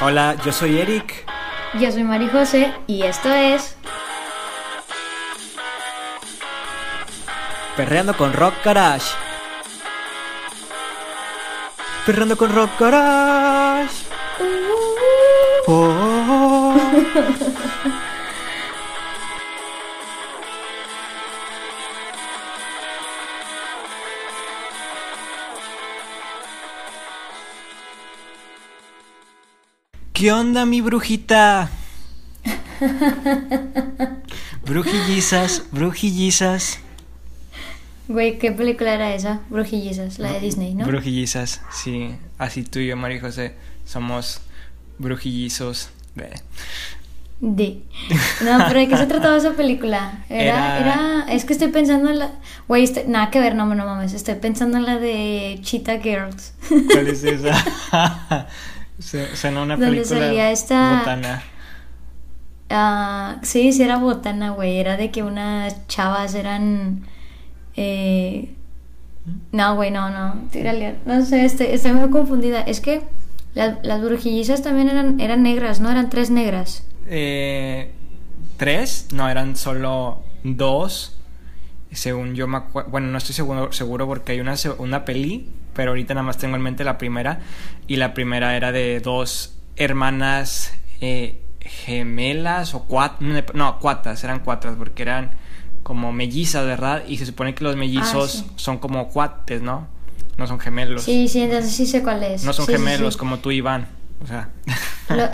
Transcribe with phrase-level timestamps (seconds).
[0.00, 1.24] Hola, yo soy Eric.
[1.74, 3.76] Yo soy Mari José y esto es
[7.76, 9.06] Perreando con Rock Garage.
[12.06, 13.94] Perreando con Rock Garage.
[15.66, 16.74] Oh, oh.
[30.24, 31.68] ¿Qué onda, mi brujita?
[34.64, 36.78] brujillizas, brujillizas.
[38.08, 39.42] Güey, ¿qué película era esa?
[39.50, 40.86] Brujillizas, la de Disney, ¿no?
[40.86, 42.16] Brujillizas, sí.
[42.38, 43.52] Así tú y yo, María José,
[43.84, 44.40] somos
[44.98, 45.90] brujillizos.
[46.14, 46.30] De...
[47.40, 47.82] de.
[48.42, 50.24] No, pero ¿de qué se trataba esa película?
[50.30, 51.26] Era, era...
[51.28, 52.30] Es que estoy pensando en la...
[52.66, 53.02] Güey, estoy...
[53.08, 54.14] nada que ver, no, no mames.
[54.14, 56.54] Estoy pensando en la de Cheetah Girls.
[56.90, 58.48] ¿Cuál es esa?
[59.04, 60.98] Suena una película salía esta...
[60.98, 61.42] botana.
[62.70, 64.78] Ah, sí, sí era botana, güey.
[64.78, 67.06] Era de que unas chavas eran...
[67.76, 68.54] Eh...
[69.52, 70.48] No, güey, no, no.
[71.06, 72.60] No sé, estoy, estoy muy confundida.
[72.60, 73.02] Es que
[73.54, 75.90] las brujillizas también eran, eran negras, ¿no?
[75.90, 76.86] Eran tres negras.
[77.06, 77.92] Eh,
[78.56, 79.08] ¿Tres?
[79.12, 81.16] No, eran solo dos.
[81.92, 82.90] Según yo me acuerdo.
[82.90, 86.56] Bueno, no estoy seguro, seguro porque hay una, una peli pero ahorita nada más tengo
[86.56, 87.40] en mente la primera.
[87.86, 94.74] Y la primera era de dos hermanas eh, gemelas o cuatro, no, cuatas, eran cuatras,
[94.76, 95.32] porque eran
[95.82, 97.04] como mellizas, ¿verdad?
[97.06, 99.86] Y se supone que los mellizos ah, son como cuates, ¿no?
[100.36, 101.02] No son gemelos.
[101.02, 102.44] Sí, sí, entonces sí sé cuál es.
[102.44, 103.86] No son gemelos como tú, Iván.
[104.22, 104.48] O sea.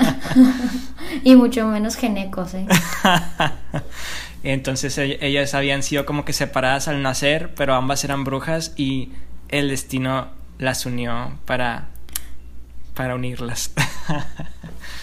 [1.24, 2.66] y mucho menos genecos, ¿eh?
[4.42, 9.10] Entonces e-, ellas habían sido como que separadas al nacer, pero ambas eran brujas y
[9.50, 11.88] el destino las unió para,
[12.94, 13.72] para unirlas.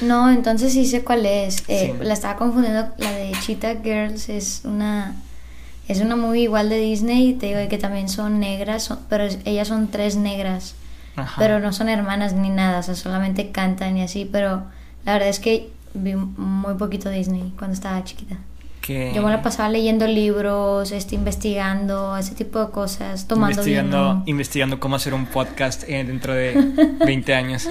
[0.02, 1.64] no, entonces sí sé cuál es.
[1.68, 2.90] Eh, la estaba confundiendo.
[2.98, 5.16] La de Cheetah Girls es una.
[5.88, 9.88] Es una movie igual de Disney, te digo que también son negras, pero ellas son
[9.88, 10.76] tres negras,
[11.38, 14.66] pero no son hermanas ni nada, o sea, solamente cantan y así, pero
[15.06, 18.36] la verdad es que vi muy poquito Disney cuando estaba chiquita.
[18.88, 24.80] Yo me la pasaba leyendo libros, este, investigando, ese tipo de cosas, tomando investigando, investigando
[24.80, 26.54] cómo hacer un podcast eh, dentro de
[27.06, 27.68] 20 años.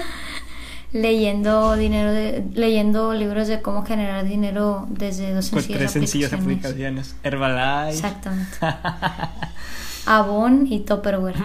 [0.93, 7.15] leyendo dinero leyendo libros de cómo generar dinero desde dos Con tres sencillas aplicaciones.
[7.23, 7.95] Herbalife.
[7.95, 8.57] Exactamente.
[10.05, 11.35] Avon y Tupperware.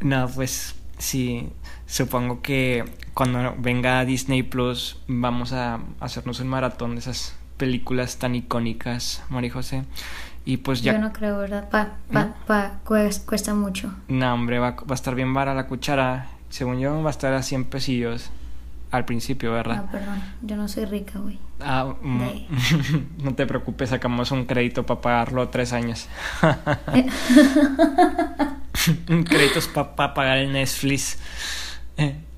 [0.00, 1.48] no, pues sí,
[1.90, 2.84] supongo que
[3.14, 9.52] cuando venga Disney Plus vamos a hacernos un maratón de esas películas tan icónicas, María
[9.52, 9.84] José.
[10.46, 10.92] Y pues ya...
[10.92, 11.68] Yo no creo, ¿verdad?
[11.68, 13.92] Pa, pa, pa, cuesta mucho.
[14.08, 16.28] No, hombre, va, va, a estar bien vara la cuchara.
[16.48, 18.30] Según yo, va a estar a 100 pesillos
[18.90, 19.84] al principio, ¿verdad?
[19.84, 21.38] No, perdón, yo no soy rica, güey.
[21.60, 22.22] Ah, mm,
[23.24, 26.08] no te preocupes, sacamos un crédito para pagarlo tres años.
[29.08, 29.60] un crédito
[29.94, 31.18] para pagar el Netflix.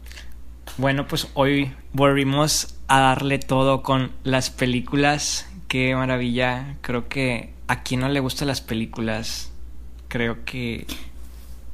[0.78, 5.46] Bueno, pues hoy volvimos a darle todo con las películas.
[5.68, 6.76] Qué maravilla.
[6.80, 9.50] Creo que a quien no le gustan las películas,
[10.08, 10.86] creo que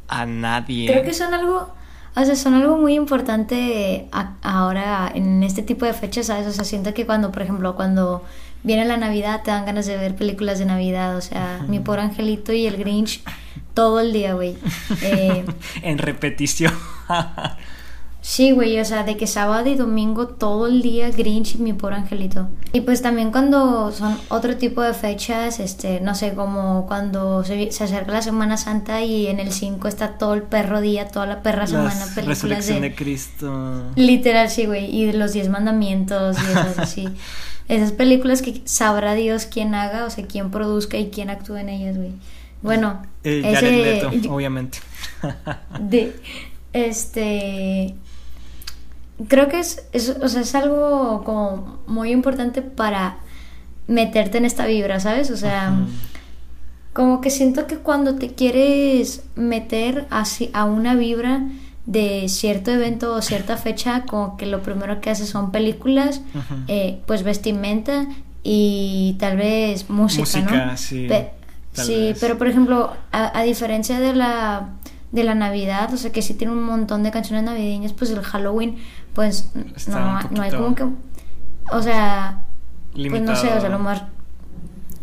[0.09, 0.91] a nadie.
[0.91, 1.72] Creo que son algo,
[2.16, 4.09] o sea, son algo muy importante
[4.43, 6.48] ahora en este tipo de fechas, ¿sabes?
[6.48, 8.25] O sea, siento que cuando, por ejemplo, cuando
[8.65, 12.03] viene la Navidad te dan ganas de ver películas de Navidad, o sea, Mi Pobre
[12.03, 13.22] Angelito y El Grinch
[13.75, 14.56] todo el día, güey.
[15.03, 15.44] Eh,
[15.82, 16.75] en repetición.
[18.28, 21.72] Sí, güey, o sea, de que sábado y domingo todo el día Grinch y mi
[21.72, 22.47] pobre angelito.
[22.75, 27.71] Y pues también cuando son otro tipo de fechas, este, no sé, como cuando se,
[27.71, 31.43] acerca la Semana Santa y en el 5 está todo el perro día, toda la
[31.43, 33.84] perra semana, películas de, de Cristo.
[33.97, 37.09] Literal, sí, güey, y los diez mandamientos y esas así.
[37.66, 41.71] esas películas que sabrá Dios quién haga, o sea, quién produzca y quién actúa en
[41.71, 42.12] ellas, güey.
[42.60, 44.81] Bueno, eh, ese, obviamente.
[45.81, 46.15] de,
[46.75, 47.95] este
[49.26, 49.82] creo que es,
[50.20, 53.18] o sea, es algo como muy importante para
[53.88, 55.30] meterte en esta vibra, ¿sabes?
[55.30, 55.74] O sea,
[56.92, 61.42] como que siento que cuando te quieres meter así a una vibra
[61.86, 66.20] de cierto evento o cierta fecha, como que lo primero que haces son películas,
[66.68, 68.06] eh, pues vestimenta
[68.42, 70.76] y tal vez música, ¿no?
[70.76, 71.09] Sí,
[71.72, 74.78] sí pero por ejemplo, a diferencia de la
[75.13, 78.22] de la Navidad, o sea que sí tiene un montón de canciones navideñas, pues el
[78.22, 78.77] Halloween,
[79.15, 79.51] pues
[79.89, 80.84] no, no hay como que,
[81.72, 82.43] o sea,
[82.93, 84.03] pues no sé, o sea, lo más...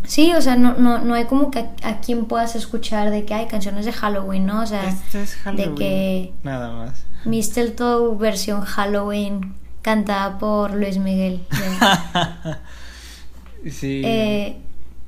[0.04, 3.25] Sí, o sea, no, no, no hay como que a, a quien puedas escuchar de
[3.25, 4.62] que hay canciones de Halloween, ¿no?
[4.62, 5.69] O sea, Este es Halloween.
[5.74, 7.04] de que Nada más.
[7.25, 11.42] Mistletoe versión Halloween cantada por Luis Miguel.
[13.72, 14.58] sí, Eh,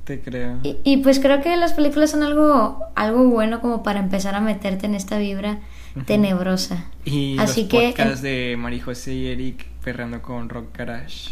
[0.08, 0.58] te creo.
[0.62, 4.40] y, y pues creo que las películas son algo, algo bueno como para empezar a
[4.40, 5.58] meterte en esta vibra
[6.06, 6.86] tenebrosa.
[7.04, 11.30] Y Así los que- podcasts de María José y Eric perreando con Rock Garage.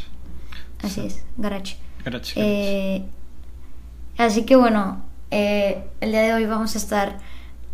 [0.82, 1.76] Así es, Garage.
[2.04, 2.34] Garage, garage.
[2.36, 3.04] Eh,
[4.18, 7.18] así que bueno, eh, el día de hoy vamos a estar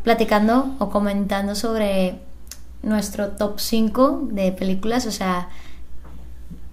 [0.04, 2.20] platicando o comentando sobre
[2.82, 5.06] nuestro top 5 de películas.
[5.06, 5.48] O sea,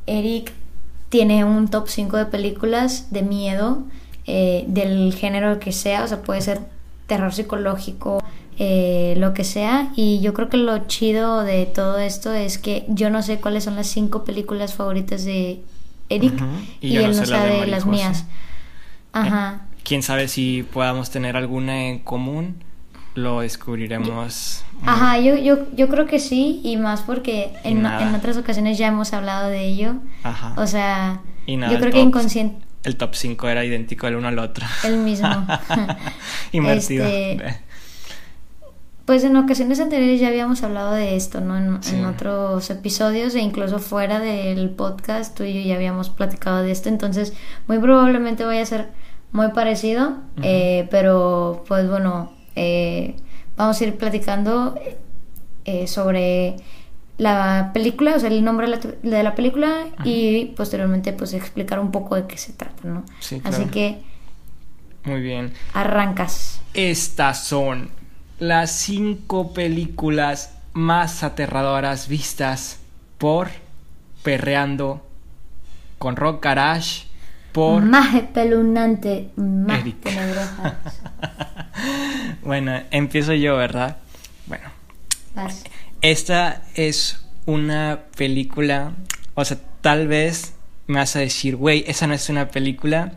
[0.05, 0.51] Eric
[1.09, 3.83] tiene un top 5 de películas de miedo,
[4.31, 6.59] eh, del género que sea, o sea, puede ser
[7.07, 8.23] terror psicológico,
[8.59, 9.91] eh, lo que sea.
[9.95, 13.63] Y yo creo que lo chido de todo esto es que yo no sé cuáles
[13.63, 15.61] son las 5 películas favoritas de
[16.09, 16.33] Eric
[16.79, 18.25] y y, yo no él no de sabe las mías.
[19.13, 19.65] Ajá.
[19.83, 22.63] Quién sabe si podamos tener alguna en común.
[23.15, 24.63] Lo descubriremos.
[24.79, 28.77] muy- Ajá, yo, yo, yo creo que sí, y más porque en, en otras ocasiones
[28.77, 29.95] ya hemos hablado de ello.
[30.23, 30.53] Ajá.
[30.57, 34.65] O sea, yo creo que inconsciente El top 5 era idéntico el uno al otro.
[34.85, 35.27] el mismo.
[36.51, 37.05] Invertido.
[37.05, 37.59] Este,
[39.05, 41.57] Pues en ocasiones anteriores ya habíamos hablado de esto, ¿no?
[41.57, 41.95] En, Sí.
[41.95, 46.71] en otros episodios e incluso fuera del podcast, tú y yo ya habíamos platicado de
[46.71, 47.33] esto, entonces
[47.67, 48.87] muy probablemente vaya a ser
[49.31, 53.15] muy parecido, eh, pero pues bueno, eh,
[53.57, 54.75] vamos a ir platicando
[55.65, 56.55] eh, sobre
[57.19, 58.65] la película, o sea, el nombre
[59.03, 63.03] de la, película y posteriormente pues explicar un poco de qué se trata, ¿no?
[63.19, 63.71] Sí, Así claro.
[63.71, 64.01] que
[65.03, 65.53] Muy bien.
[65.73, 66.61] arrancas.
[66.73, 67.89] Estas son
[68.39, 72.79] las cinco películas más aterradoras vistas
[73.17, 73.49] por
[74.23, 75.05] Perreando
[75.97, 77.05] con Rock Garage
[77.51, 77.81] por...
[77.83, 79.99] Más espeluznante, más Eric.
[79.99, 80.79] tenebrosa.
[82.43, 83.97] bueno, empiezo yo, ¿verdad?
[84.47, 84.69] Bueno,
[85.35, 85.63] Vas.
[86.01, 88.93] Esta es una película,
[89.33, 90.53] o sea, tal vez
[90.87, 93.13] me vas a decir, güey, esa no es una película,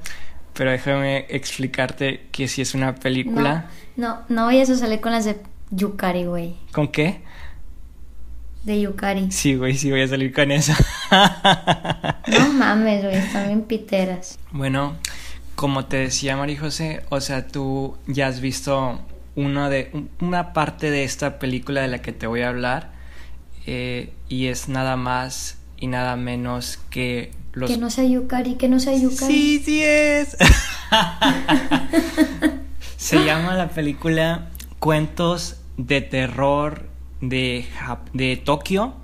[0.52, 3.70] pero déjame explicarte que sí es una película.
[3.96, 5.36] No, no, no vayas a salir con las de
[5.70, 6.54] Yukari, güey.
[6.72, 7.20] ¿Con qué?
[8.64, 9.32] De Yukari.
[9.32, 10.72] Sí, güey, sí voy a salir con eso.
[12.28, 14.38] No mames, güey, están bien piteras.
[14.52, 14.96] bueno,
[15.54, 19.00] como te decía María José, o sea, tú ya has visto
[19.36, 22.92] una, de, un- una parte de esta película de la que te voy a hablar
[23.66, 27.70] eh, y es nada más y nada menos que los...
[27.70, 29.32] Que no sea Yukari, que no sea Yukari.
[29.32, 30.36] Sí, sí es.
[32.96, 36.88] Se llama la película Cuentos de terror
[37.20, 38.94] de, Jap- de Tokio,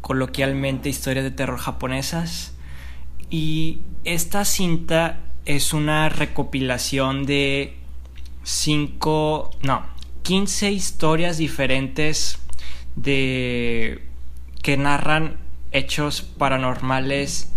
[0.00, 2.52] coloquialmente historias de terror japonesas.
[3.28, 7.76] Y esta cinta es una recopilación de
[8.42, 9.86] cinco, no,
[10.22, 12.38] 15 historias diferentes
[12.96, 14.02] de
[14.62, 15.38] que narran
[15.72, 17.52] hechos paranormales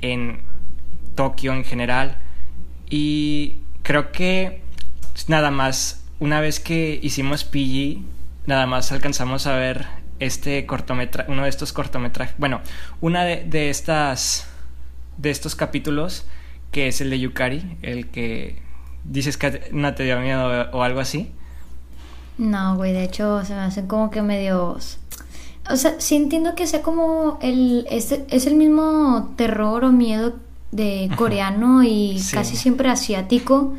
[0.00, 0.40] en
[1.14, 2.18] Tokio en general.
[2.90, 4.60] Y creo que
[5.28, 8.02] nada más, una vez que hicimos PG,
[8.46, 9.86] nada más alcanzamos a ver
[10.20, 12.60] este cortometraje, uno de estos cortometrajes, bueno,
[13.00, 14.48] una de, de estas,
[15.16, 16.26] de estos capítulos,
[16.70, 18.63] que es el de Yukari, el que
[19.04, 21.30] dices que no te dio miedo o algo así.
[22.38, 24.98] No, güey, de hecho se me hacen como que medios...
[25.70, 27.86] O sea, sí entiendo que sea como el...
[27.90, 30.34] Este, es el mismo terror o miedo
[30.72, 32.34] de coreano y Sí.
[32.34, 33.74] casi siempre asiático,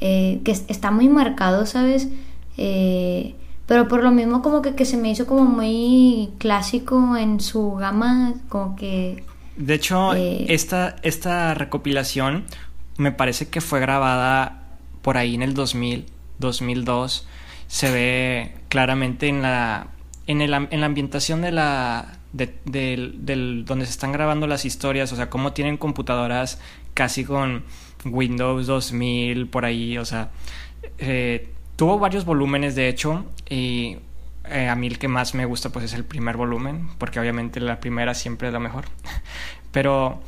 [0.00, 2.08] eh, que es- está muy marcado, ¿sabes?
[2.56, 3.34] Eh,
[3.66, 7.72] pero por lo mismo como que, que se me hizo como muy clásico en su
[7.74, 9.22] gama, como que...
[9.56, 12.44] De hecho, Eh, esta, esta recopilación
[12.96, 14.62] me parece que fue grabada
[15.02, 16.06] por ahí en el 2000,
[16.38, 17.26] 2002.
[17.66, 19.88] Se ve claramente en la,
[20.26, 25.12] en el en la ambientación de la, de- del- donde se están grabando las historias,
[25.12, 26.60] o sea, cómo tienen computadoras
[26.94, 27.64] casi con
[28.04, 30.30] Windows 2000 por ahí, o sea,
[30.98, 33.96] eh, tuvo varios volúmenes de hecho y
[34.44, 37.60] eh, a mí el que más me gusta pues es el primer volumen, porque obviamente
[37.60, 38.84] la primera siempre es la mejor.
[39.72, 40.20] Pero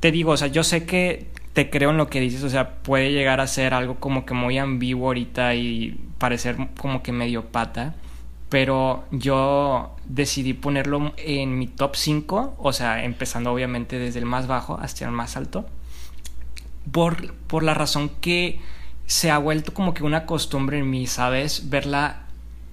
[0.00, 2.76] te digo, o sea, yo sé que te creo en lo que dices, o sea,
[2.82, 7.46] puede llegar a ser algo como que muy ambiguo ahorita y parecer como que medio
[7.46, 7.94] pata,
[8.48, 14.46] pero yo decidí ponerlo en mi top 5, o sea, empezando obviamente desde el más
[14.46, 15.66] bajo hasta el más alto,
[16.92, 18.60] por, por la razón que
[19.06, 21.70] se ha vuelto como que una costumbre en mí, ¿sabes?
[21.70, 22.22] Verla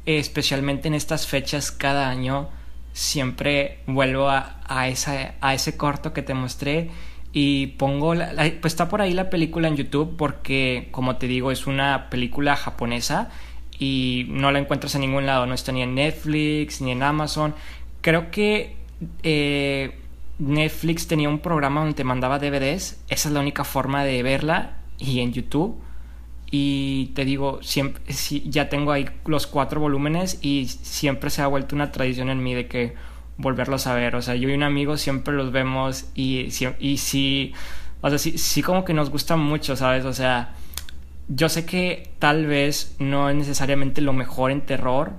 [0.05, 2.50] especialmente en estas fechas cada año,
[2.94, 6.91] siempre vuelvo a, a, a ese corto que te mostré
[7.38, 11.51] y pongo, la, pues está por ahí la película en YouTube porque, como te digo,
[11.51, 13.30] es una película japonesa
[13.77, 17.54] y no la encuentras en ningún lado, no está ni en Netflix ni en Amazon.
[18.00, 18.77] Creo que
[19.22, 20.00] eh,
[20.39, 24.77] Netflix tenía un programa donde te mandaba DVDs, esa es la única forma de verla
[24.98, 25.75] y en YouTube.
[26.51, 28.01] Y te digo, siempre,
[28.46, 32.54] ya tengo ahí los cuatro volúmenes y siempre se ha vuelto una tradición en mí
[32.54, 32.94] de que
[33.38, 34.15] volverlos a ver.
[34.15, 36.50] O sea, yo y un amigo siempre los vemos y,
[36.80, 37.54] y sí,
[38.01, 40.06] o sea, sí, sí como que nos gusta mucho, ¿sabes?
[40.06, 40.54] O sea,
[41.27, 45.13] yo sé que tal vez no es necesariamente lo mejor en terror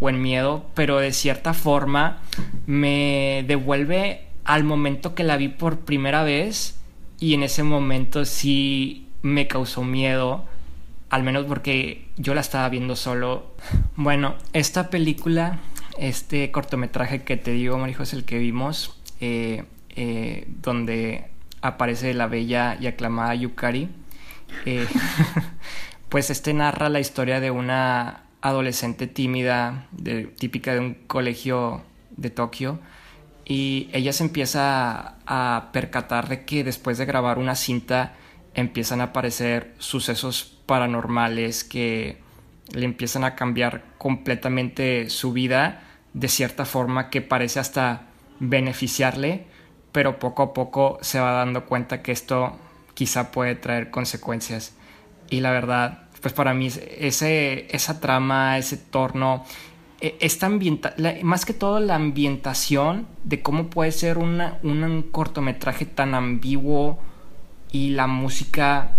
[0.00, 2.18] o en miedo, pero de cierta forma
[2.66, 6.78] me devuelve al momento que la vi por primera vez
[7.18, 10.44] y en ese momento sí me causó miedo,
[11.10, 13.54] al menos porque yo la estaba viendo solo.
[13.96, 15.58] Bueno, esta película,
[15.98, 19.64] este cortometraje que te digo, Marijo, es el que vimos, eh,
[19.96, 21.26] eh, donde
[21.60, 23.88] aparece la bella y aclamada Yukari.
[24.64, 24.86] Eh,
[26.08, 29.88] pues este narra la historia de una adolescente tímida,
[30.38, 31.82] típica de un colegio
[32.16, 32.78] de Tokio,
[33.44, 38.14] y ella se empieza a, percatar de que después de grabar una cinta
[38.54, 42.18] empiezan a aparecer sucesos paranormales que
[42.72, 48.02] le empiezan a cambiar completamente su vida de cierta forma que parece hasta
[48.40, 49.46] beneficiarle,
[49.92, 52.56] pero poco a poco se va dando cuenta que esto
[52.94, 54.74] quizá puede traer consecuencias.
[55.30, 59.44] Y la verdad, pues para mí ese, esa trama, ese torno,
[60.00, 65.84] e, esta ambienta más que todo la ambientación de cómo puede ser una, un cortometraje
[65.86, 66.98] tan ambiguo
[67.70, 68.92] y la música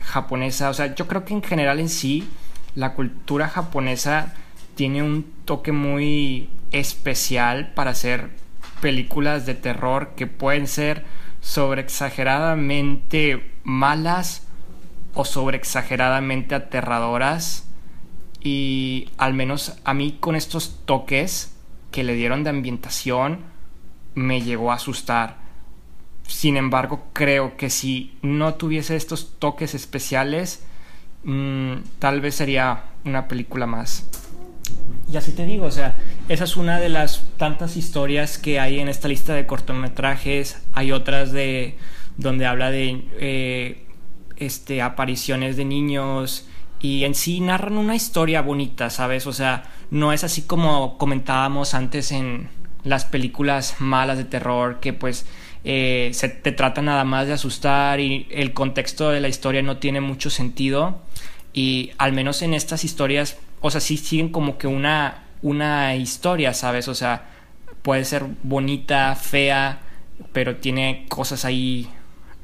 [0.00, 2.28] japonesa, o sea, yo creo que en general en sí
[2.74, 4.34] la cultura japonesa
[4.74, 8.30] tiene un toque muy especial para hacer
[8.80, 11.04] películas de terror que pueden ser
[11.40, 14.46] sobreexageradamente malas
[15.14, 17.66] o sobreexageradamente aterradoras
[18.40, 21.56] y al menos a mí con estos toques
[21.90, 23.40] que le dieron de ambientación
[24.14, 25.38] me llegó a asustar.
[26.26, 30.64] Sin embargo, creo que si no tuviese estos toques especiales,
[31.24, 34.08] mm, tal vez sería una película más.
[35.12, 35.96] Y así te digo, o sea,
[36.28, 40.62] esa es una de las tantas historias que hay en esta lista de cortometrajes.
[40.72, 41.76] Hay otras de
[42.16, 43.86] donde habla de eh,
[44.36, 46.46] este, apariciones de niños
[46.80, 49.26] y en sí narran una historia bonita, ¿sabes?
[49.26, 52.48] O sea, no es así como comentábamos antes en
[52.82, 55.26] las películas malas de terror que pues
[55.64, 59.78] eh, se te trata nada más de asustar y el contexto de la historia no
[59.78, 61.00] tiene mucho sentido
[61.54, 66.52] y al menos en estas historias o sea, sí siguen como que una, una historia,
[66.52, 66.86] ¿sabes?
[66.86, 67.30] O sea,
[67.80, 69.80] puede ser bonita, fea,
[70.34, 71.88] pero tiene cosas ahí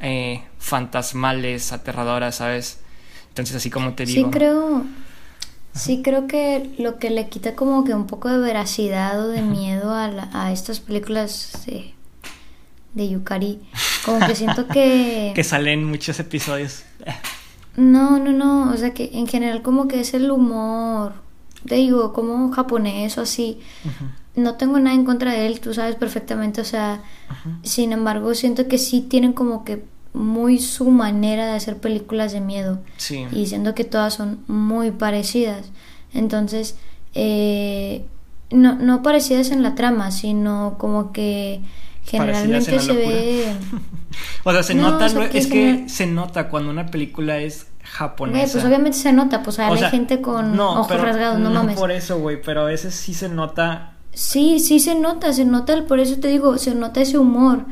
[0.00, 2.80] eh, fantasmales, aterradoras, ¿sabes?
[3.28, 4.28] Entonces, así como te digo.
[4.28, 4.86] Sí, creo.
[5.74, 9.42] Sí, creo que lo que le quita como que un poco de veracidad o de
[9.42, 11.92] miedo a, a estas películas de,
[12.94, 13.60] de Yukari,
[14.06, 15.32] como que siento que...
[15.34, 16.84] que salen muchos episodios.
[17.76, 21.14] No, no, no, o sea que en general como que es el humor,
[21.66, 23.58] te digo, como japonés o así.
[24.36, 27.02] No tengo nada en contra de él, tú sabes perfectamente, o sea,
[27.62, 32.40] sin embargo siento que sí tienen como que muy su manera de hacer películas de
[32.40, 32.80] miedo.
[32.96, 33.26] Sí.
[33.32, 35.70] Y siento que todas son muy parecidas.
[36.12, 36.76] Entonces,
[37.14, 38.04] eh,
[38.50, 41.60] no, no parecidas en la trama, sino como que
[42.10, 43.54] generalmente se ve
[44.44, 48.52] o sea se nota es que se nota cuando una película es japonesa.
[48.52, 52.40] Pues obviamente se nota pues hay gente con ojos rasgados no, no por eso güey
[52.40, 53.94] pero a veces sí se nota.
[54.12, 57.66] Sí, sí se nota, se nota, por eso te digo, se nota ese humor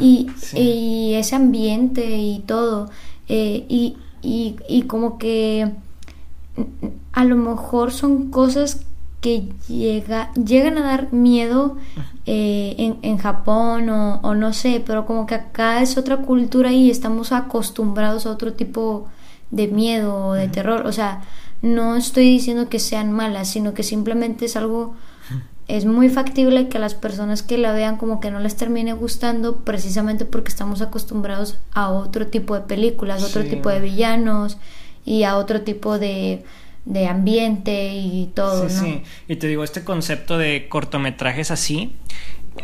[0.00, 2.90] y, y, ese ambiente y todo.
[3.28, 5.70] Eh, y, y, y como que
[7.12, 8.80] a lo mejor son cosas
[9.24, 11.78] que llega, llegan a dar miedo
[12.26, 16.72] eh, en, en, Japón o, o, no sé, pero como que acá es otra cultura
[16.72, 19.08] y estamos acostumbrados a otro tipo
[19.50, 20.86] de miedo o de terror.
[20.86, 21.22] O sea,
[21.62, 24.94] no estoy diciendo que sean malas, sino que simplemente es algo,
[25.68, 28.92] es muy factible que a las personas que la vean como que no les termine
[28.92, 34.58] gustando precisamente porque estamos acostumbrados a otro tipo de películas, otro tipo de villanos
[35.06, 36.44] y a otro tipo de
[36.84, 38.68] de ambiente y todo.
[38.68, 39.02] Sí, sí.
[39.28, 41.96] Y te digo, este concepto de cortometrajes así,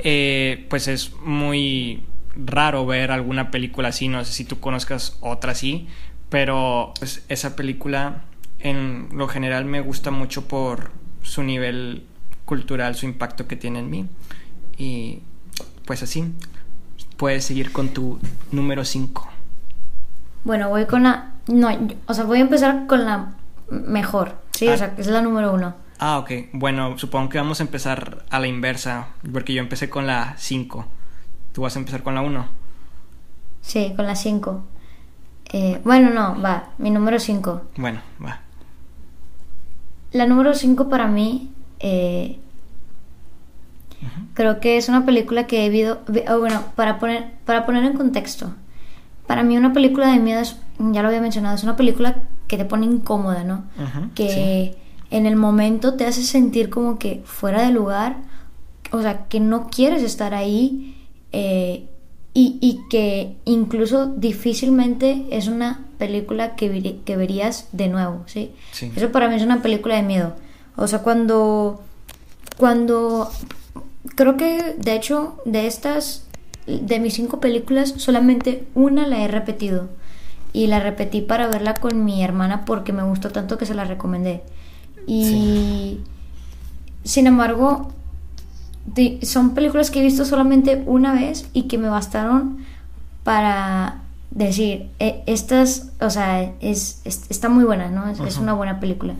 [0.05, 2.05] eh, pues es muy
[2.37, 4.09] raro ver alguna película así.
[4.09, 5.89] No sé si tú conozcas otra así,
[6.29, 8.25] pero pues, esa película
[8.59, 10.91] en lo general me gusta mucho por
[11.23, 12.05] su nivel
[12.45, 14.07] cultural, su impacto que tiene en mí.
[14.77, 15.21] Y
[15.87, 16.25] pues así.
[17.17, 18.19] puedes seguir con tu
[18.53, 19.29] número 5.
[20.45, 21.33] Bueno, voy con la...
[21.49, 23.35] No, yo- o sea, voy a empezar con la
[23.71, 24.69] mejor, ¿sí?
[24.69, 24.75] Ah.
[24.75, 25.75] O sea, que es la número uno.
[25.99, 26.31] Ah, ok.
[26.53, 30.87] Bueno, supongo que vamos a empezar a la inversa, porque yo empecé con la 5.
[31.53, 32.61] Tú vas a empezar con la 1.
[33.61, 34.65] Sí, con la cinco.
[35.53, 37.63] Eh, bueno, no, va, mi número cinco.
[37.77, 38.41] Bueno, va.
[40.13, 42.39] La número 5 para mí, eh,
[44.35, 46.01] creo que es una película que he visto,
[46.39, 48.55] bueno, para poner, para poner en contexto,
[49.27, 52.17] para mí una película de miedo, es, ya lo había mencionado, es una película
[52.51, 53.63] que te pone incómoda, ¿no?
[53.77, 54.75] Ujú, que
[55.13, 58.17] en el momento te hace sentir como que fuera de lugar,
[58.91, 61.87] o sea, que no quieres estar ahí eh,
[62.35, 66.69] y, y que incluso difícilmente es una película que
[67.17, 68.51] verías de nuevo, ¿sí?
[68.73, 68.91] Sí.
[68.97, 70.35] Eso para mí es una película de miedo.
[70.75, 71.81] O sea, cuando,
[72.57, 73.31] cuando,
[74.17, 76.27] creo que de hecho de estas,
[76.67, 79.89] de mis cinco películas, solamente una la he repetido.
[80.53, 83.85] Y la repetí para verla con mi hermana porque me gustó tanto que se la
[83.85, 84.43] recomendé.
[85.07, 86.01] Y
[87.05, 87.93] sin embargo,
[89.23, 92.59] son películas que he visto solamente una vez y que me bastaron
[93.25, 98.09] para decir, "Eh, estas, o sea, es, es- está muy buena, ¿no?
[98.09, 99.15] Es, una buena película.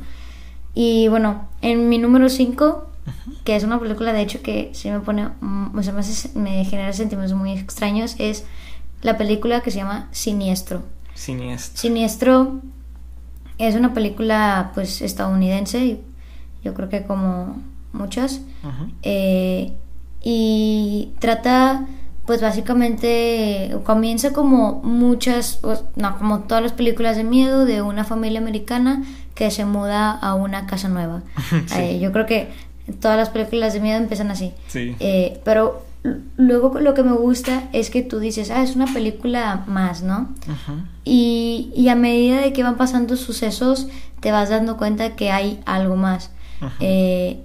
[0.75, 2.87] Y bueno, en mi número 5,
[3.45, 6.31] que es una película de hecho que sí me pone, mm, o sea, me, hace-
[6.39, 8.45] me genera sentimientos muy extraños, es
[9.03, 10.83] la película que se llama Siniestro.
[11.21, 11.79] Siniestro.
[11.79, 12.61] Siniestro
[13.59, 16.01] es una película pues estadounidense, y
[16.65, 17.61] yo creo que como
[17.93, 18.41] muchas,
[19.03, 19.73] eh,
[20.23, 21.87] y trata
[22.25, 28.05] pues básicamente comienza como muchas, pues, no, como todas las películas de miedo de una
[28.05, 29.03] familia americana
[29.35, 31.23] que se muda a una casa nueva.
[31.67, 31.75] Sí.
[31.77, 32.49] Eh, yo creo que
[33.01, 34.53] todas las películas de miedo empiezan así.
[34.69, 34.97] Sí.
[35.01, 35.85] Eh, pero
[36.37, 40.35] luego lo que me gusta es que tú dices, ah, es una película más, ¿no?
[40.47, 40.83] Ujú.
[41.05, 43.89] Y, y a medida de que van pasando sucesos,
[44.21, 46.31] te vas dando cuenta que hay algo más.
[46.61, 46.77] Ajá.
[46.81, 47.41] Eh,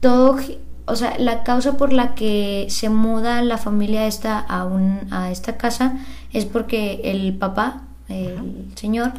[0.00, 0.38] todo,
[0.86, 5.30] o sea, la causa por la que se muda la familia esta a, un, a
[5.30, 5.98] esta casa
[6.32, 9.12] es porque el papá, el señor,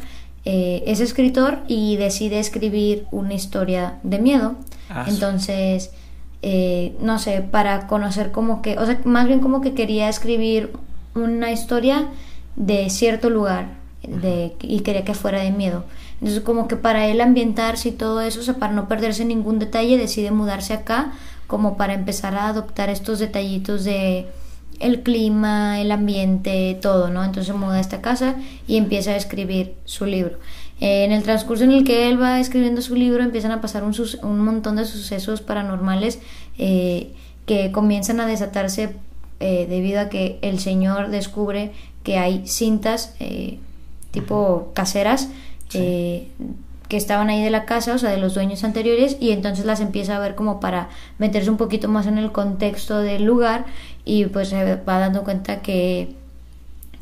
[0.44, 4.56] eh, es escritor y decide escribir una historia de miedo.
[4.90, 5.06] Ah.
[5.08, 5.92] Entonces,
[6.42, 10.72] eh, no sé, para conocer como que, o sea, más bien como que quería escribir
[11.14, 12.08] una historia
[12.56, 13.68] de cierto lugar
[14.02, 15.84] de, y quería que fuera de miedo.
[16.20, 19.58] Entonces, como que para él ambientarse y todo eso, o sea, para no perderse ningún
[19.58, 21.12] detalle, decide mudarse acá
[21.46, 24.26] como para empezar a adoptar estos detallitos de
[24.80, 27.22] el clima, el ambiente, todo, ¿no?
[27.24, 30.38] Entonces muda a esta casa y empieza a escribir su libro.
[30.84, 33.84] Eh, en el transcurso en el que él va escribiendo su libro empiezan a pasar
[33.84, 36.18] un, un montón de sucesos paranormales
[36.58, 37.12] eh,
[37.46, 38.96] que comienzan a desatarse
[39.38, 41.70] eh, debido a que el señor descubre
[42.02, 43.58] que hay cintas eh,
[44.10, 45.28] tipo caseras
[45.68, 46.28] Sí.
[46.88, 49.80] que estaban ahí de la casa, o sea, de los dueños anteriores, y entonces las
[49.80, 53.64] empieza a ver como para meterse un poquito más en el contexto del lugar
[54.04, 56.12] y pues se va dando cuenta que,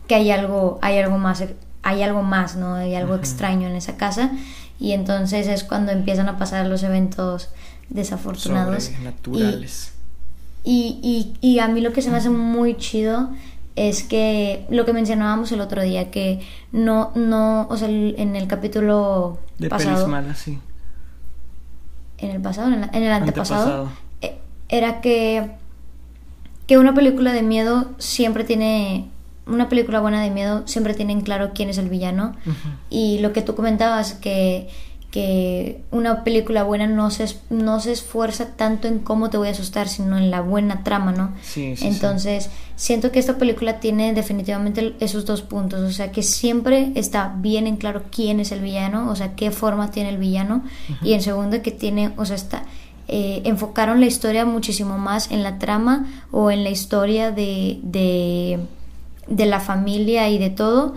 [0.07, 1.43] que hay algo, hay algo más,
[1.83, 2.75] hay algo más, ¿no?
[2.75, 4.31] Hay algo extraño en esa casa
[4.79, 7.49] y entonces es cuando empiezan a pasar los eventos
[7.89, 8.91] desafortunados.
[10.63, 13.31] Y, y, y a mí lo que se me hace muy chido
[13.77, 16.41] es que lo que mencionábamos el otro día, que
[16.73, 20.59] no, no, o sea, en el capítulo De pasado, pelis malas, sí.
[22.19, 23.91] en el pasado, en el, en el antepasado, Antepasado.
[24.21, 24.39] eh,
[24.69, 25.51] era que,
[26.67, 29.09] que una película de miedo siempre tiene,
[29.51, 32.35] una película buena de miedo siempre tiene en claro quién es el villano.
[32.89, 34.69] Y lo que tú comentabas, que,
[35.11, 39.51] que una película buena no se, no se esfuerza tanto en cómo te voy a
[39.51, 41.33] asustar, sino en la buena trama, ¿no?
[41.43, 41.87] Sí, sí, sí.
[41.89, 47.35] Entonces, siento que esta película tiene definitivamente esos dos puntos, o sea, que siempre está
[47.39, 50.63] bien en claro quién es el villano, o sea, qué forma tiene el villano,
[51.03, 52.63] y en segundo que tiene, o sea, está...
[53.13, 58.61] eh, enfocaron la historia muchísimo más en la trama o en la historia de, de,
[59.31, 60.95] de la familia y de todo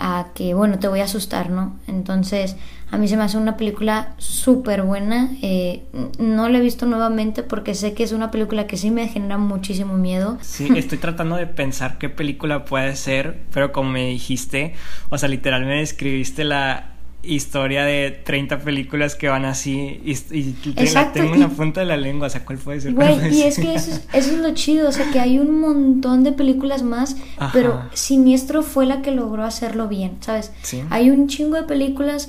[0.00, 1.78] a que, bueno, te voy a asustar, ¿no?
[1.86, 2.56] Entonces,
[2.90, 5.30] a mí se me hace una película súper buena.
[5.40, 5.84] eh,
[6.18, 9.38] no la he visto nuevamente porque sé que es una película que sí me genera
[9.38, 10.36] muchísimo miedo.
[10.42, 14.74] Sí, estoy tratando de pensar qué película puede ser, pero como me dijiste,
[15.08, 16.91] o sea, literal me describiste la
[17.22, 21.96] historia de 30 películas que van así y, y Exacto, tengo y- punta de la
[21.96, 22.94] lengua, o sea, ¿cuál puede ser?
[22.94, 25.38] ¿Cuál Güey, y es que eso es, eso es lo chido, o sea, que hay
[25.38, 27.50] un montón de películas más, Ajá.
[27.52, 30.52] pero Siniestro fue la que logró hacerlo bien, ¿sabes?
[30.62, 30.82] Sí.
[30.90, 32.28] Hay un chingo de películas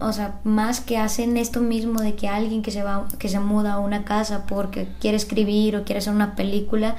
[0.00, 3.38] o sea, más que hacen esto mismo de que alguien que se va, que se
[3.38, 6.96] muda a una casa porque quiere escribir o quiere hacer una película,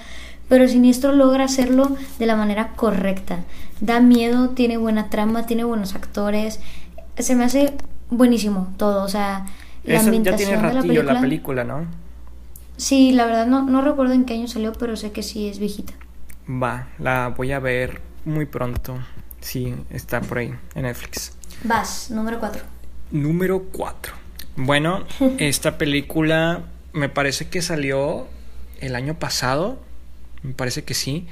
[0.47, 3.39] pero Siniestro logra hacerlo de la manera correcta.
[3.81, 6.61] Da miedo, tiene buena trama, tiene buenos actores.
[7.17, 7.73] Se me hace
[8.09, 9.45] buenísimo todo, o sea,
[9.83, 11.13] la ya ambientación tiene de la ratillo película.
[11.13, 11.85] la película, ¿no?
[12.77, 15.59] Sí, la verdad no, no recuerdo en qué año salió, pero sé que sí es
[15.59, 15.93] viejita.
[16.49, 18.97] Va, la voy a ver muy pronto.
[19.41, 21.33] Sí, está por ahí en Netflix.
[21.63, 22.61] Vas, número 4.
[23.11, 24.13] Número 4.
[24.55, 25.03] Bueno,
[25.37, 28.27] esta película me parece que salió
[28.79, 29.79] el año pasado.
[30.41, 31.27] Me parece que sí.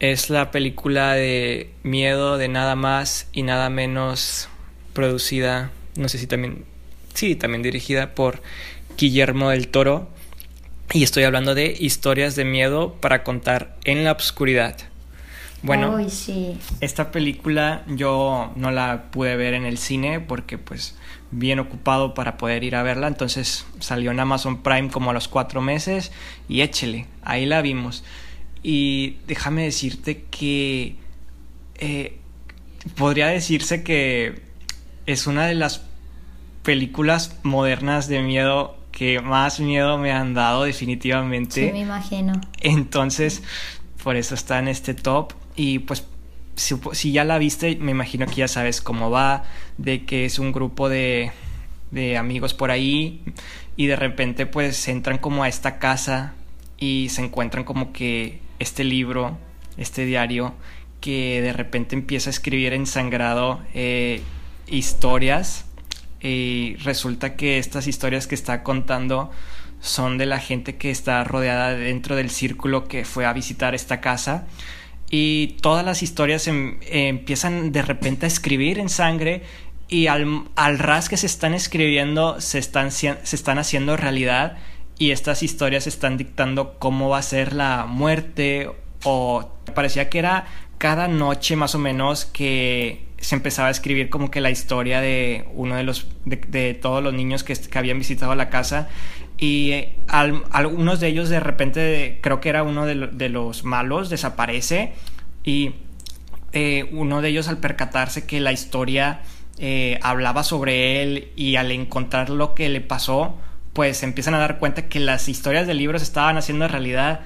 [0.00, 4.48] Es la película de miedo de nada más y nada menos
[4.94, 6.64] producida, no sé si también,
[7.12, 8.40] sí, también dirigida por
[8.96, 10.08] Guillermo del Toro.
[10.92, 14.76] Y estoy hablando de historias de miedo para contar en la oscuridad.
[15.62, 16.58] Bueno, sí.
[16.80, 20.94] esta película yo no la pude ver en el cine porque pues
[21.30, 25.26] bien ocupado para poder ir a verla, entonces salió en Amazon Prime como a los
[25.26, 26.12] cuatro meses
[26.50, 28.04] y échele, ahí la vimos.
[28.62, 30.96] Y déjame decirte que
[31.78, 32.18] eh,
[32.96, 34.42] podría decirse que
[35.06, 35.82] es una de las
[36.62, 41.66] películas modernas de miedo que más miedo me han dado definitivamente.
[41.66, 42.40] Sí, me imagino.
[42.60, 43.42] Entonces,
[44.02, 45.32] por eso está en este top.
[45.56, 46.06] Y pues,
[46.54, 49.44] si, si, ya la viste, me imagino que ya sabes cómo va,
[49.78, 51.32] de que es un grupo de,
[51.90, 53.22] de amigos por ahí
[53.76, 56.34] y de repente pues entran como a esta casa
[56.78, 59.38] y se encuentran como que este libro,
[59.76, 60.54] este diario,
[61.00, 64.22] que de repente empieza a escribir ensangrado eh,
[64.66, 65.66] historias.
[66.20, 69.30] Y resulta que estas historias que está contando
[69.80, 74.00] son de la gente que está rodeada dentro del círculo que fue a visitar esta
[74.00, 74.46] casa.
[75.10, 79.42] Y todas las historias em, empiezan de repente a escribir en sangre
[79.88, 84.56] y al, al ras que se están escribiendo se están, se están haciendo realidad
[84.98, 88.70] y estas historias están dictando cómo va a ser la muerte
[89.04, 90.46] o parecía que era
[90.78, 95.46] cada noche más o menos que se empezaba a escribir como que la historia de
[95.54, 98.88] uno de los de, todos los niños que, habían visitado la casa
[99.38, 104.10] y eh, al, algunos de ellos de repente creo que era uno de, los malos
[104.10, 104.92] desaparece
[105.42, 105.72] y
[106.52, 109.22] eh, uno de ellos al percatarse que la historia
[109.58, 113.38] eh, hablaba sobre él y al encontrar lo que le pasó
[113.72, 117.20] pues empiezan a dar cuenta que las historias del libro se estaban haciendo realidad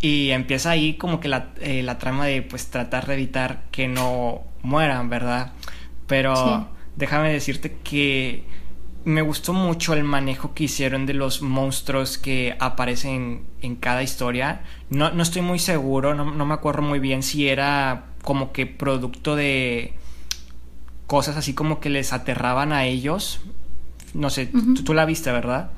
[0.00, 4.50] y empieza ahí como que la, la, trama de pues tratar de evitar que no
[4.62, 5.52] mueran, ¿verdad?
[6.06, 6.66] Pero sí.
[6.96, 8.44] déjame decirte que
[9.04, 14.62] me gustó mucho el manejo que hicieron de los monstruos que aparecen en cada historia.
[14.90, 18.66] No, no estoy muy seguro, no, no, me acuerdo muy bien si era como que
[18.66, 19.94] producto de
[21.06, 23.40] cosas así como que les aterraban a ellos.
[24.14, 24.76] No sé, uh -huh.
[24.76, 25.70] tú, tú la viste, ¿verdad?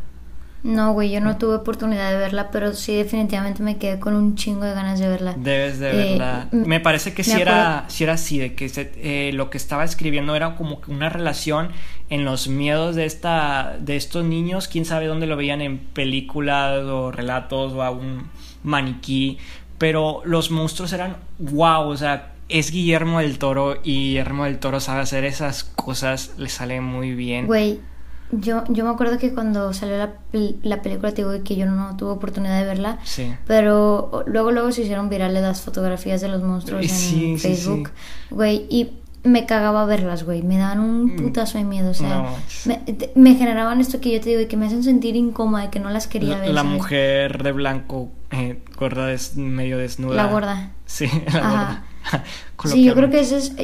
[0.65, 4.35] No, güey, yo no tuve oportunidad de verla, pero sí definitivamente me quedé con un
[4.35, 5.35] chingo de ganas de verla.
[5.37, 6.49] Debes de verla.
[6.51, 9.59] Eh, me parece que sí era, sí era así, de que se, eh, lo que
[9.59, 11.69] estaba escribiendo era como una relación
[12.09, 16.83] en los miedos de esta, de estos niños, quién sabe dónde lo veían en películas
[16.85, 18.31] o relatos o a un
[18.63, 19.37] maniquí,
[19.77, 24.81] pero los monstruos eran wow, o sea, es Guillermo del Toro y Guillermo del Toro
[24.81, 27.47] sabe hacer esas cosas, le sale muy bien.
[27.47, 27.81] Güey,
[28.33, 30.15] yo, yo me acuerdo que cuando salió la,
[30.63, 33.33] la película, te digo que yo no tuve oportunidad de verla, sí.
[33.47, 38.35] pero luego luego se hicieron virales las fotografías de los monstruos sí, en Facebook, sí,
[38.35, 38.91] güey, y
[39.25, 42.37] me cagaba verlas, güey, me daban un putazo de miedo, o sea, no.
[42.67, 42.83] me,
[43.15, 45.89] me, generaban esto que yo te digo, y que me hacen sentir incómoda, que no
[45.89, 46.51] las quería la, ver.
[46.51, 46.77] La ¿sabes?
[46.77, 50.17] mujer de blanco, eh, gorda, des, medio desnuda.
[50.17, 50.73] La gorda.
[50.85, 51.85] Sí, la Ajá.
[52.11, 52.25] gorda.
[52.75, 53.55] sí, yo creo que esa es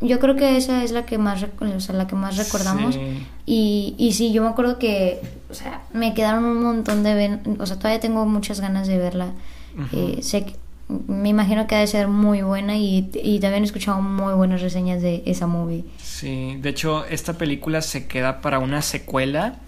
[0.00, 3.26] yo creo que esa es la que más o sea, la que más recordamos sí.
[3.46, 7.56] y, y sí yo me acuerdo que o sea me quedaron un montón de ven
[7.58, 9.32] o sea todavía tengo muchas ganas de verla
[9.76, 10.18] uh -huh.
[10.18, 10.54] eh, sé que,
[11.06, 14.62] me imagino que ha de ser muy buena y, y también he escuchado muy buenas
[14.62, 19.58] reseñas de esa movie sí de hecho esta película se queda para una secuela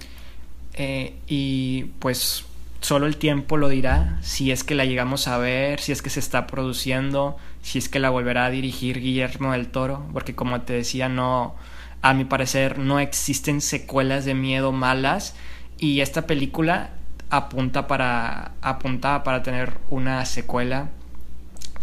[0.74, 2.44] eh, y pues
[2.80, 6.10] solo el tiempo lo dirá si es que la llegamos a ver, si es que
[6.10, 10.62] se está produciendo, si es que la volverá a dirigir Guillermo del Toro, porque como
[10.62, 11.54] te decía, no,
[12.02, 15.34] a mi parecer no existen secuelas de miedo malas
[15.78, 16.90] y esta película
[17.28, 20.90] apunta para apunta para tener una secuela.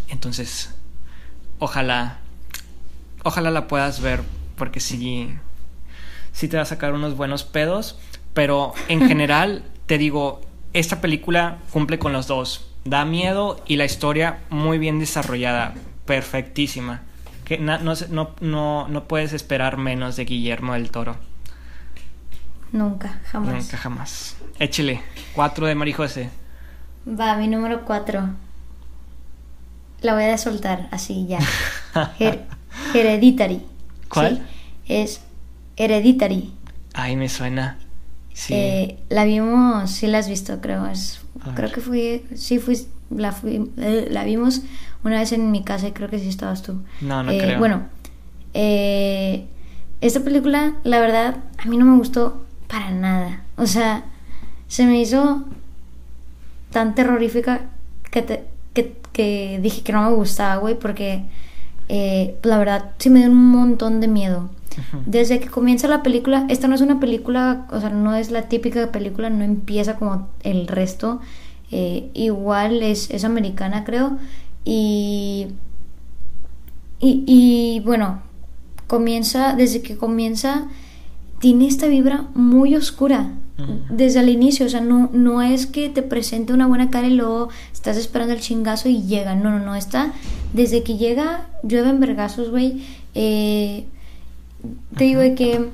[0.09, 0.75] Entonces,
[1.59, 2.19] ojalá
[3.23, 4.21] ojalá la puedas ver
[4.55, 5.33] porque sí
[6.31, 7.97] sí te va a sacar unos buenos pedos,
[8.33, 10.41] pero en general te digo
[10.73, 12.66] esta película cumple con los dos.
[12.89, 15.73] Da miedo y la historia muy bien desarrollada.
[16.05, 17.01] Perfectísima.
[17.43, 17.95] Que no, no,
[18.41, 21.17] no, no puedes esperar menos de Guillermo del Toro.
[22.71, 23.53] Nunca, jamás.
[23.55, 24.37] Nunca, jamás.
[24.59, 25.01] Échele.
[25.33, 26.29] Cuatro de Marijose.
[27.07, 28.29] Va, mi número cuatro.
[30.01, 31.39] La voy a soltar así ya.
[32.19, 32.45] Her-
[32.93, 33.61] Hereditary.
[34.09, 34.45] ¿Cuál?
[34.85, 35.21] Sí, es
[35.77, 36.53] Hereditary.
[36.93, 37.77] Ay, me suena.
[38.33, 38.53] Sí.
[38.53, 40.85] Eh, la vimos, sí la has visto, creo.
[40.87, 41.73] Es, A creo ver.
[41.75, 42.77] que fui, sí fui,
[43.09, 44.61] la, fui, eh, la vimos
[45.03, 46.81] una vez en mi casa y creo que sí estabas tú.
[47.01, 47.59] No, no Eh, creo.
[47.59, 47.83] Bueno,
[48.53, 49.45] eh,
[50.01, 53.43] esta película, la verdad, a mí no me gustó para nada.
[53.55, 54.05] O sea,
[54.67, 55.45] se me hizo
[56.71, 57.61] tan terrorífica
[58.11, 61.23] que, te- que, que dije que no me gustaba, güey, porque
[61.89, 64.49] eh, la verdad sí me dio un montón de miedo.
[65.05, 68.43] Desde que comienza la película, esta no es una película, o sea, no es la
[68.43, 71.19] típica película, no empieza como el resto.
[71.71, 74.17] eh, igual es, es americana, creo.
[74.63, 75.47] Y,
[76.99, 78.21] y, y, bueno,
[78.87, 80.67] comienza, desde que comienza,
[81.39, 83.31] tiene esta vibra muy oscura.
[83.89, 87.15] Desde el inicio, o sea, no, no es que te presente una buena cara y
[87.15, 89.33] luego estás esperando el chingazo y llega.
[89.33, 90.13] No, no, no, está.
[90.53, 92.83] Desde que llega, llueven vergazos, güey.
[93.15, 93.85] Eh,
[94.95, 95.69] te digo de que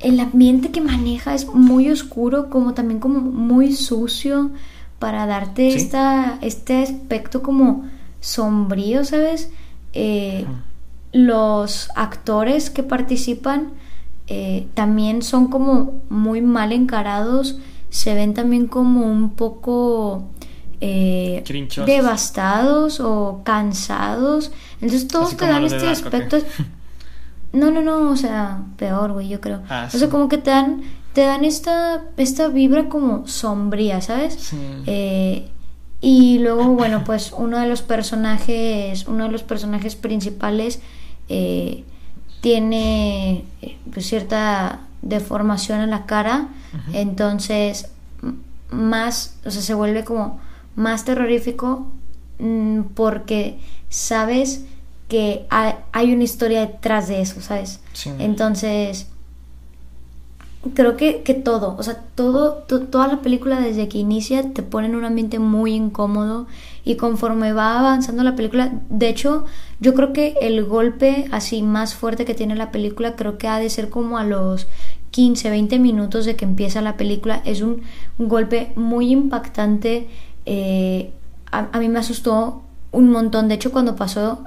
[0.00, 4.50] el ambiente que maneja es muy oscuro, como también como muy sucio,
[4.98, 5.76] para darte Sí.
[5.78, 7.84] esta, este aspecto como
[8.20, 9.50] sombrío, ¿sabes?
[9.92, 10.46] Eh,
[11.12, 13.68] los actores que participan
[14.26, 17.58] eh, también son como muy mal encarados,
[17.90, 20.24] se ven también como un poco
[20.80, 21.44] eh,
[21.86, 24.50] devastados o cansados.
[24.80, 26.38] Entonces todos Así te dan este aspecto.
[27.54, 29.62] No, no, no, o sea, peor, güey, yo creo.
[29.68, 34.34] Ah, o sea, como que te dan, te dan esta, esta vibra como sombría, ¿sabes?
[34.34, 34.58] Sí.
[34.86, 35.48] Eh,
[36.00, 40.80] y luego, bueno, pues uno de los personajes, uno de los personajes principales
[41.28, 41.84] eh,
[42.40, 46.48] tiene eh, pues, cierta deformación en la cara,
[46.92, 47.90] entonces
[48.70, 50.40] más, o sea, se vuelve como
[50.74, 51.86] más terrorífico
[52.40, 54.64] mm, porque sabes
[55.08, 57.80] que hay, una historia detrás de eso, ¿sabes?
[57.92, 58.10] Sí.
[58.18, 59.06] Entonces,
[60.74, 64.62] creo que, que todo, o sea, todo, to- toda la película desde que inicia te
[64.62, 66.46] pone en un ambiente muy incómodo
[66.84, 69.44] y conforme va avanzando la película, de hecho,
[69.80, 73.58] yo creo que el golpe así más fuerte que tiene la película creo que ha
[73.58, 74.66] de ser como a los
[75.10, 77.82] 15, 20 minutos de que empieza la película, es un,
[78.18, 80.08] un golpe muy impactante,
[80.46, 81.12] eh,
[81.52, 82.62] a, a mí me asustó
[82.94, 84.44] un montón, de hecho cuando pasó,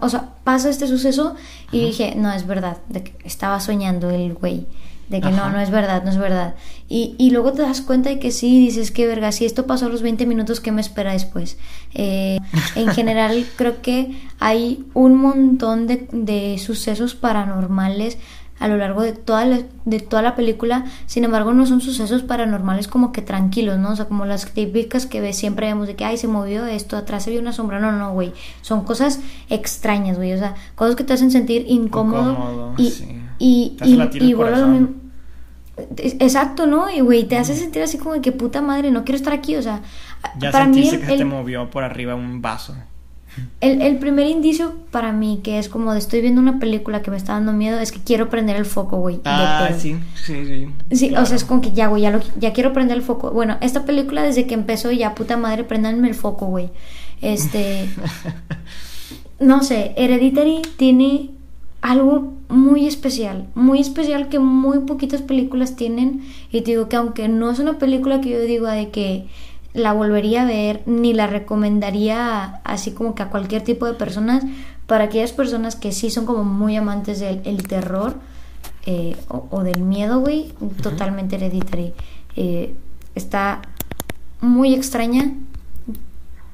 [0.00, 1.34] o sea, pasa este suceso
[1.72, 4.66] y dije, no, es verdad, de que estaba soñando el güey
[5.08, 6.54] de que no, no es verdad, no es verdad.
[6.88, 9.86] Y, y luego te das cuenta de que sí, dices que verga, si esto pasó
[9.86, 11.58] a los 20 minutos, ¿qué me espera después?
[11.94, 12.38] Eh,
[12.74, 18.18] en general, creo que hay un montón de, de sucesos paranormales
[18.58, 22.22] a lo largo de toda, la, de toda la película, sin embargo no son sucesos
[22.22, 23.90] paranormales como que tranquilos, ¿no?
[23.90, 27.24] O sea, como las típicas que siempre vemos de que, ay, se movió esto, atrás
[27.24, 31.04] se vio una sombra, no, no, güey, son cosas extrañas, güey, o sea, cosas que
[31.04, 33.18] te hacen sentir incómodo, Incómodo, y, sí.
[33.38, 34.88] y, y, el y vuelvo a lo mismo.
[35.98, 36.88] Exacto, ¿no?
[36.90, 39.56] Y güey, te hace sentir así como de que puta madre, no quiero estar aquí,
[39.56, 39.82] o sea,
[40.38, 42.74] Ya para mí el, que se te el- movió por arriba un vaso.
[43.60, 47.10] El- el primer indicio para mí que es como de estoy viendo una película que
[47.10, 49.20] me está dando miedo es que quiero prender el foco, güey.
[49.24, 50.68] Ah, sí, sí, sí.
[50.96, 51.24] Sí, claro.
[51.24, 53.30] o sea, es como que ya, güey, ya, lo- ya quiero prender el foco.
[53.30, 56.70] Bueno, esta película desde que empezó ya, puta madre, prendanme el foco, güey.
[57.22, 57.88] Este,
[59.40, 61.30] no sé, Hereditary tiene
[61.82, 66.22] algo muy especial, muy especial que muy poquitas películas tienen.
[66.50, 69.26] Y te digo que aunque no es una película que yo digo de que
[69.76, 74.42] la volvería a ver ni la recomendaría así como que a cualquier tipo de personas,
[74.86, 78.14] para aquellas personas que sí son como muy amantes del el terror
[78.86, 81.92] eh, o, o del miedo, güey, totalmente hereditary.
[82.36, 82.74] Eh,
[83.14, 83.62] está
[84.40, 85.32] muy extraña.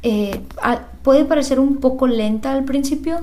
[0.02, 3.20] Eh, a- puede parecer un poco lenta al principio.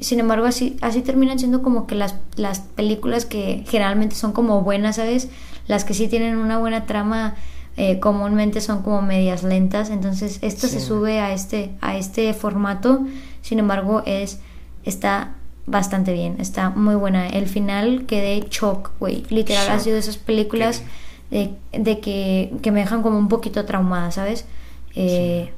[0.00, 4.62] sin embargo, así, así terminan siendo como que las, las películas que generalmente son como
[4.62, 5.28] buenas, ¿sabes?
[5.66, 7.34] Las que sí tienen una buena trama
[7.78, 9.90] eh, comúnmente son como medias lentas.
[9.90, 13.06] Entonces, esta se sube a este, a este formato.
[13.40, 14.40] Sin embargo, es
[14.84, 15.34] está
[15.66, 17.28] bastante bien, está muy buena.
[17.28, 19.24] El final quedé shock, güey.
[19.30, 20.82] Literal ha sido de esas películas
[21.30, 24.46] de, de que, que me dejan como un poquito traumada, ¿sabes?
[24.94, 25.52] Eh,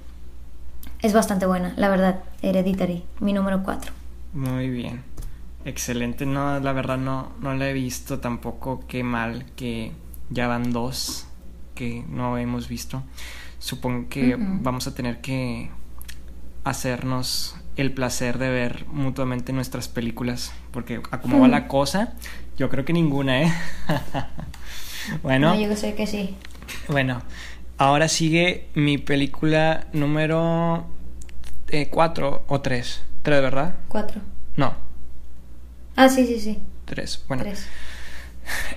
[1.03, 2.21] Es bastante buena, la verdad.
[2.43, 3.93] Hereditary, mi número 4.
[4.35, 5.03] Muy bien.
[5.65, 6.27] Excelente.
[6.27, 8.85] No, la verdad no, no la he visto tampoco.
[8.89, 9.93] Qué mal que
[10.31, 11.27] ya van dos
[11.81, 13.03] que no hemos visto.
[13.59, 14.45] Supongo que Ujú.
[14.61, 15.71] vamos a tener que
[16.63, 22.13] hacernos el placer de ver mutuamente nuestras películas, porque a cómo va la cosa,
[22.59, 23.53] yo creo que ninguna, ¿eh?
[25.23, 25.55] bueno.
[25.55, 26.37] No, yo sé que sí.
[26.89, 27.23] Bueno,
[27.79, 30.87] ahora sigue mi película número
[31.91, 33.03] 4 eh, o 3.
[33.23, 33.77] 3, ¿verdad?
[33.89, 34.21] 4.
[34.57, 34.75] No.
[35.97, 36.59] Ah, sí, sí, sí.
[36.85, 37.25] 3.
[37.27, 37.45] Bueno.
[37.45, 37.67] Tres.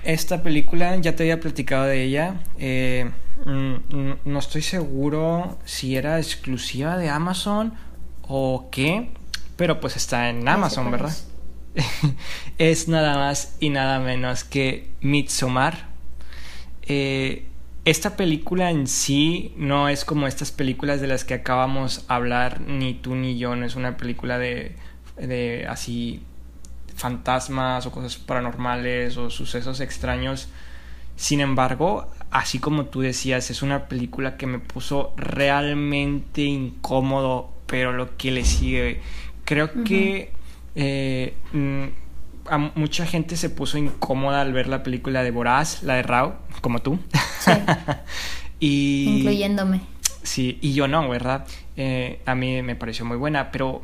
[0.04, 2.36] Esta película ya te había platicado de ella.
[2.58, 3.10] Eh,
[3.46, 7.74] mm, no estoy seguro si era exclusiva de Amazon
[8.22, 9.12] o qué,
[9.56, 11.16] pero pues está en Amazon, ¿verdad?
[12.58, 15.88] es nada más y nada menos que Midsommar.
[16.84, 17.46] Eh,
[17.86, 22.62] esta película en sí no es como estas películas de las que acabamos de hablar,
[22.62, 24.76] ni tú ni yo, no es una película de,
[25.18, 26.22] de así
[26.96, 30.50] fantasmas o cosas paranormales o sucesos extraños.
[31.16, 37.94] Sin embargo, así como tú decías, es una película que me puso realmente incómodo, pero
[37.94, 39.02] lo que le sigue,
[39.46, 40.32] creo que
[40.76, 41.84] eh, mm,
[42.48, 46.36] a mucha gente se puso incómoda al ver la película de Boraz, la de Rao,
[46.62, 47.00] como tú.
[47.40, 47.52] Sí.
[48.60, 49.82] y, Incluyéndome.
[50.24, 51.46] Sí, y yo no, ¿verdad?
[51.76, 53.84] Eh, a mí me pareció muy buena, pero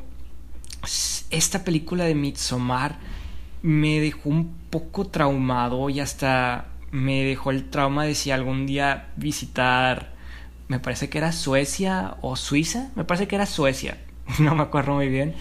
[1.29, 2.97] esta película de Midsommar
[3.61, 9.09] me dejó un poco traumado y hasta me dejó el trauma de si algún día
[9.15, 10.13] visitar,
[10.67, 13.97] me parece que era Suecia o Suiza, me parece que era Suecia,
[14.39, 15.35] no me acuerdo muy bien.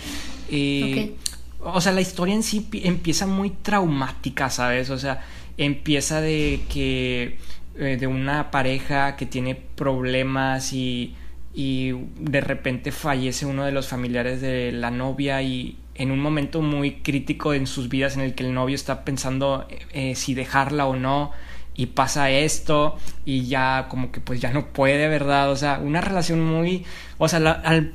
[0.50, 1.12] Y,
[1.60, 4.90] O sea, la historia en sí empieza muy traumática, ¿sabes?
[4.90, 5.24] O sea,
[5.56, 7.38] empieza de que
[7.78, 11.14] eh, de una pareja que tiene problemas y,
[11.58, 11.90] y
[12.20, 17.00] de repente fallece uno de los familiares de la novia y en un momento muy
[17.02, 20.94] crítico en sus vidas en el que el novio está pensando eh, si dejarla o
[20.94, 21.32] no
[21.78, 25.50] y pasa esto y ya como que pues ya no puede, ¿verdad?
[25.50, 26.84] O sea, una relación muy...
[27.18, 27.92] O sea, la, al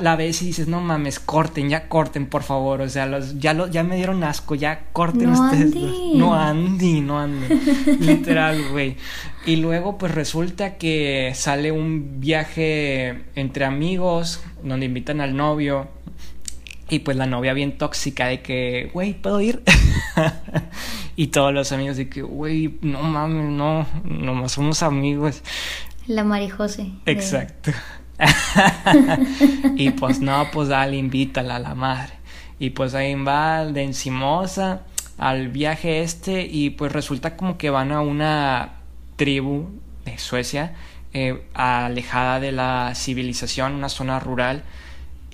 [0.00, 2.80] la ves y dices, no mames, corten, ya corten, por favor.
[2.80, 5.74] O sea, los, ya, lo, ya me dieron asco, ya corten no ustedes.
[5.74, 6.12] Andy.
[6.14, 7.46] No, Andy, no Andy.
[8.00, 8.96] Literal, güey.
[9.46, 15.88] Y luego pues resulta que sale un viaje entre amigos donde invitan al novio
[16.88, 19.62] y pues la novia bien tóxica de que, güey, ¿puedo ir?
[21.16, 25.42] y todos los amigos de que, güey, no mames, no, nomás somos amigos.
[26.06, 26.92] La Marijose.
[27.06, 27.72] Exacto.
[29.76, 32.14] y pues no, pues dale, invítala a la madre.
[32.58, 34.82] Y pues ahí va de encimosa
[35.18, 38.73] al viaje este y pues resulta como que van a una
[39.16, 39.68] tribu
[40.04, 40.74] de Suecia
[41.12, 44.64] eh, alejada de la civilización, una zona rural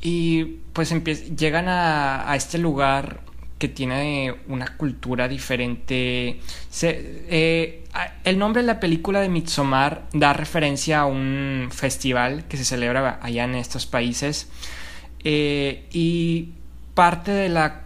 [0.02, 0.92] y pues
[1.36, 3.20] llegan a, a, este lugar
[3.58, 6.40] que tiene una cultura diferente.
[6.70, 7.84] Se, eh,
[8.24, 13.18] el nombre de la película de Midsommar da referencia a un festival que se celebra
[13.22, 14.48] allá en estos países.
[15.22, 16.50] Eh, y
[16.94, 17.82] parte de la,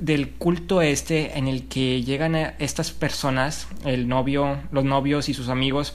[0.00, 5.48] del culto este en el que llegan estas personas, el novio, los novios y sus
[5.48, 5.94] amigos,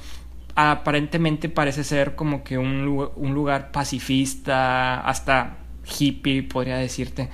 [0.56, 5.58] aparentemente parece ser como que un, un lugar pacifista, hasta
[6.00, 7.30] hippie, podría decirte,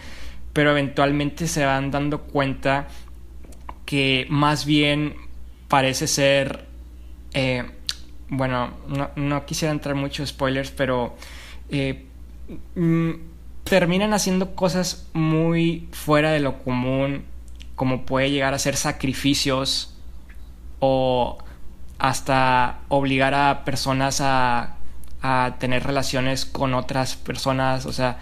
[0.51, 2.87] pero eventualmente se van dando cuenta
[3.85, 5.15] que más bien
[5.67, 6.65] parece ser,
[7.33, 7.63] eh,
[8.29, 11.15] bueno, no, no, quisiera entrar muchos spoilers, pero
[11.69, 12.05] eh,
[12.75, 13.11] mm,
[13.63, 17.23] terminan haciendo cosas muy fuera de lo común,
[17.75, 19.95] como puede llegar a ser sacrificios
[20.79, 21.37] o
[21.97, 24.75] hasta obligar a personas a,
[25.21, 28.19] a tener relaciones con otras personas, o sea,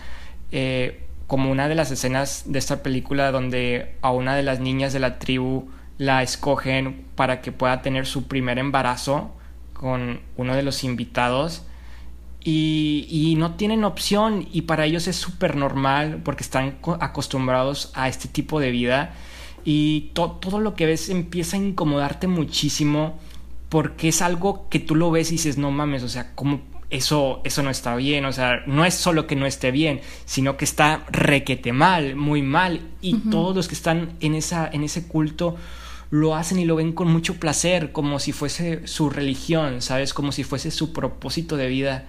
[0.51, 4.93] eh, como una de las escenas de esta película donde a una de las niñas
[4.93, 9.31] de la tribu la escogen para que pueda tener su primer embarazo
[9.73, 11.63] con uno de los invitados
[12.43, 18.07] y, y no tienen opción y para ellos es súper normal porque están acostumbrados a
[18.07, 19.13] este tipo de vida
[19.63, 23.19] y todo lo que ves empieza a incomodarte muchísimo
[23.69, 27.39] porque es algo que tú lo ves y dices, no mames, o sea, ¿cómo, eso,
[27.45, 30.65] eso no está bien, o sea, no es solo que no esté bien, sino que
[30.65, 35.55] está requete mal, muy mal, y todos los que están en, esa, en ese culto
[36.09, 40.13] lo hacen y lo ven con mucho placer, como si fuese su religión, ¿sabes?
[40.13, 42.07] Como si fuese su propósito de vida.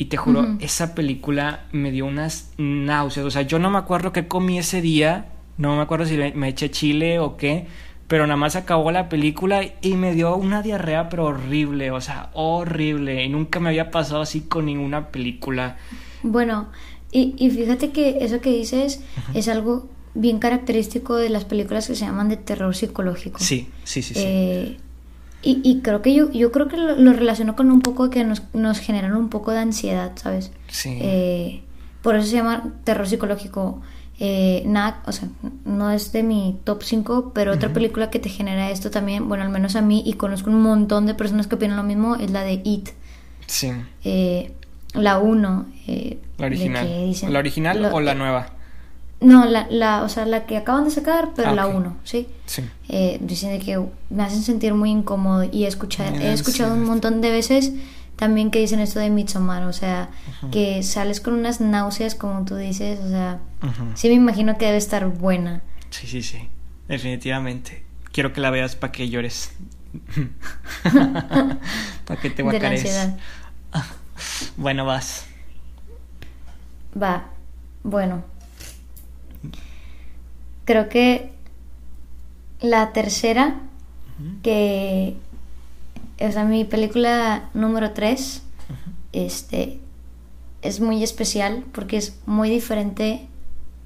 [0.00, 4.14] Y te juro, esa película me dio unas náuseas, o sea, yo no me acuerdo
[4.14, 5.26] qué comí ese día,
[5.58, 7.66] no me acuerdo si me eché chile o qué,
[8.08, 12.30] pero nada más acabó la película y me dio una diarrea pero horrible, o sea,
[12.32, 13.22] horrible.
[13.22, 15.76] Y nunca me había pasado así con ninguna película.
[16.22, 16.70] Bueno,
[17.12, 21.94] y, y fíjate que eso que dices es algo bien característico de las películas que
[21.94, 23.38] se llaman de terror psicológico.
[23.38, 24.22] Sí, sí, sí, sí.
[24.24, 24.76] Eh,
[25.42, 28.24] y, y, creo que yo, yo creo que lo, lo relaciono con un poco que
[28.24, 30.52] nos, nos generan un poco de ansiedad, ¿sabes?
[30.68, 30.98] Sí.
[31.00, 31.62] Eh,
[32.02, 33.80] por eso se llama terror psicológico.
[34.22, 35.28] Eh, nada, o sea,
[35.64, 39.44] no es de mi top 5, pero otra película que te genera esto también, bueno,
[39.44, 42.30] al menos a mí, y conozco un montón de personas que opinan lo mismo, es
[42.30, 42.90] la de It.
[43.46, 43.72] Sí.
[44.04, 44.52] Eh,
[44.92, 45.66] la 1.
[45.86, 46.86] Eh, La original.
[47.30, 48.48] ¿La original lo- o la nueva?
[49.20, 51.74] No, la, la, o sea, la que acaban de sacar, pero Ah, la ok.
[51.76, 52.26] 1, ¿sí?
[52.46, 52.62] Sí.
[52.88, 57.30] Eh, dicen que me hacen sentir muy incómodo y escuchar, he escuchado un montón de
[57.30, 57.72] veces
[58.16, 60.08] también que dicen esto de Midsommar, o sea,
[60.52, 63.38] que sales con unas náuseas como tú dices, o sea,
[63.94, 65.62] sí me imagino que debe estar buena.
[65.90, 66.48] Sí, sí, sí.
[66.88, 67.84] Definitivamente.
[68.12, 69.52] Quiero que la veas para que llores.
[72.04, 73.10] para que te guacares.
[74.56, 75.24] Bueno, vas.
[77.00, 77.24] Va,
[77.82, 78.22] bueno.
[80.64, 81.32] Creo que
[82.60, 83.60] la tercera,
[84.42, 85.16] que
[86.18, 88.42] es mi película número 3,
[89.12, 89.80] este,
[90.62, 93.26] es muy especial porque es muy diferente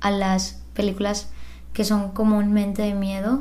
[0.00, 1.30] a las películas
[1.72, 3.40] que son comúnmente de miedo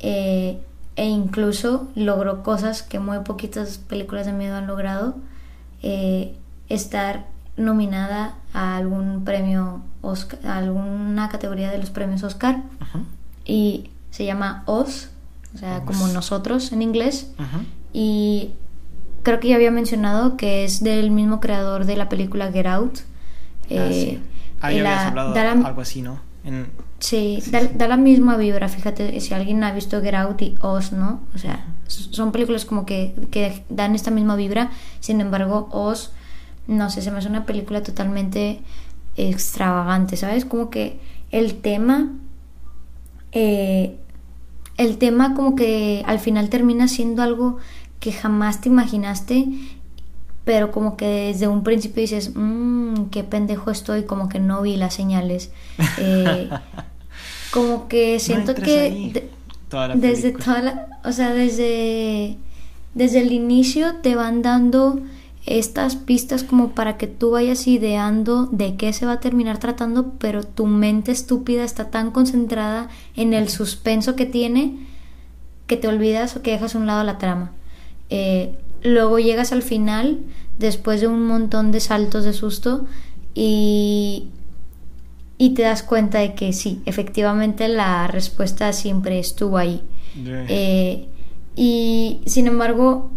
[0.00, 0.60] eh,
[0.96, 5.16] e incluso logró cosas que muy poquitas películas de miedo han logrado
[5.82, 6.34] eh,
[6.68, 7.26] estar
[7.58, 12.62] nominada a algún premio Oscar, a alguna categoría de los premios Oscar
[13.44, 15.10] y se llama Oz,
[15.54, 15.84] o sea, Oz.
[15.84, 17.30] como nosotros en inglés
[17.92, 18.50] y
[19.22, 22.98] creo que ya había mencionado que es del mismo creador de la película Get Out.
[23.00, 24.22] Ah, Eh, sí.
[24.60, 26.20] Ah, ya la- hablado da la- algo así, ¿no?
[26.44, 26.66] En...
[27.00, 27.70] Sí, Sí, da, sí.
[27.74, 31.20] da la misma vibra, fíjate, si alguien ha visto Get Out y Oz, ¿no?
[31.34, 36.12] O sea, son películas como que, que dan esta misma vibra, sin embargo, Oz,
[36.68, 38.60] no sé, se me hace una película totalmente
[39.16, 40.44] extravagante, ¿sabes?
[40.44, 41.00] Como que
[41.32, 42.12] el tema,
[43.32, 43.96] eh,
[44.76, 47.58] el tema como que al final termina siendo algo
[48.00, 49.46] que jamás te imaginaste
[50.44, 54.76] pero como que desde un principio dices, mmm, qué pendejo estoy, como que no vi
[54.76, 55.50] las señales.
[56.00, 56.48] Eh,
[57.50, 59.10] como que siento que ahí.
[59.12, 59.30] de-
[59.68, 60.44] Toda la desde película.
[60.44, 62.38] toda la, o sea, desde
[62.94, 65.00] desde el inicio te van dando
[65.46, 70.12] estas pistas como para que tú vayas ideando de qué se va a terminar tratando,
[70.18, 74.86] pero tu mente estúpida está tan concentrada en el suspenso que tiene
[75.66, 77.52] que te olvidas o que dejas a un lado la trama.
[78.10, 80.18] Eh, luego llegas al final,
[80.58, 82.86] después de un montón de saltos de susto,
[83.34, 84.28] y,
[85.36, 89.82] y te das cuenta de que sí, efectivamente la respuesta siempre estuvo ahí.
[90.22, 90.46] Yeah.
[90.48, 91.08] Eh,
[91.54, 93.10] y sin embargo,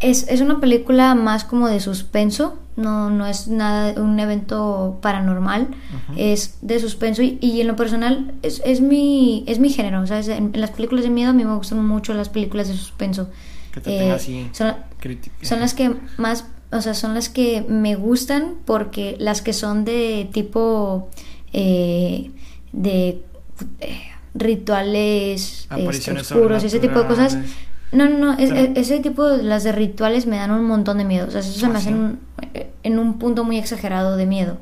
[0.00, 5.68] es, es una película más como de suspenso, no, no es nada un evento paranormal,
[6.16, 10.28] es de suspenso y, y en lo personal es, es, mi, es mi género, ¿sabes?
[10.28, 13.28] En, en las películas de miedo a mí me gustan mucho las películas de suspenso.
[13.72, 14.76] Que te Eh, tenga así son,
[15.42, 19.84] son las que más, o sea, son las que me gustan porque las que son
[19.84, 21.10] de tipo
[21.52, 22.30] eh,
[22.72, 23.22] de
[23.80, 24.00] eh,
[24.34, 27.38] rituales este, oscuros y ese tipo de cosas.
[27.92, 28.72] No, no, no, es- Claro.
[28.74, 31.26] es- ese tipo de las de rituales me dan un montón de miedo.
[31.26, 32.16] O sea, eso se me
[32.54, 34.58] eh, en un punto muy exagerado de miedo.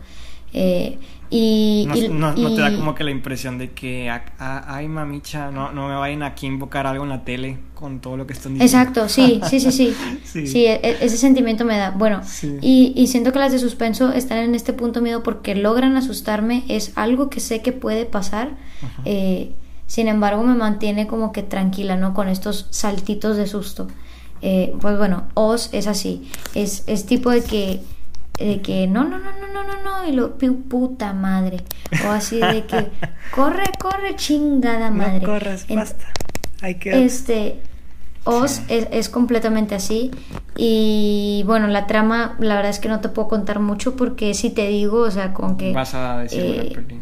[0.53, 0.99] Eh,
[1.29, 4.25] y, No, y- no- no te da y- como que la impresión de que, ah,
[4.39, 7.99] ah, ay mamicha, no, no me vayan aquí a invocar algo en la tele con
[8.01, 8.79] todo lo que están diciendo.
[8.79, 9.95] Exacto, sí, sí, sí, sí.
[10.25, 10.47] Sí.
[10.47, 10.65] sí.
[10.67, 11.91] e- e- ese sentimiento me da.
[11.91, 12.57] Bueno, Sí.
[12.63, 16.63] y, y siento que las de suspenso están en este punto miedo porque logran asustarme.
[16.69, 18.51] Es algo que sé que puede pasar.
[19.05, 19.53] Eh,
[19.87, 22.13] sin embargo, me mantiene como que tranquila, ¿no?
[22.15, 23.87] Con estos saltitos de susto.
[24.43, 26.31] Eh, pues bueno, Oz es así.
[26.55, 27.81] Es, es tipo de que.
[28.39, 31.65] De que no, no, no, no, no, no, no, y lo pu- puta madre.
[32.07, 32.89] O así de que
[33.35, 35.21] corre, corre, chingada madre.
[35.21, 36.05] No corras, En- basta.
[36.61, 37.05] Hay que...
[37.05, 37.61] este
[38.25, 38.63] Oz Sí.
[38.69, 40.11] es, es completamente así
[40.57, 44.51] y bueno la trama la verdad es que no te puedo contar mucho porque si
[44.51, 47.01] te digo o sea con que Vas a decir eh, una peli,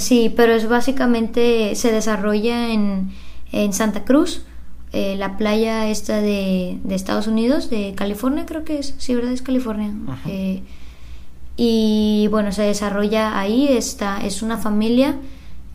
[0.00, 0.32] sí.
[0.34, 3.12] pero es básicamente se desarrolla en,
[3.52, 4.44] en Santa Cruz
[4.92, 9.32] eh, la playa esta de, de Estados Unidos de California creo que es sí verdad
[9.32, 9.92] es California.
[10.26, 10.62] Eh,
[11.56, 15.16] y bueno se desarrolla ahí está es una familia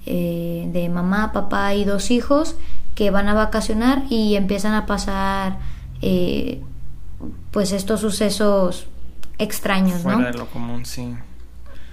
[0.05, 2.55] eh, de mamá papá y dos hijos
[2.95, 5.57] que van a vacacionar y empiezan a pasar
[6.01, 6.61] eh,
[7.51, 8.87] pues estos sucesos
[9.37, 11.15] extraños Fuera no de lo común, sí.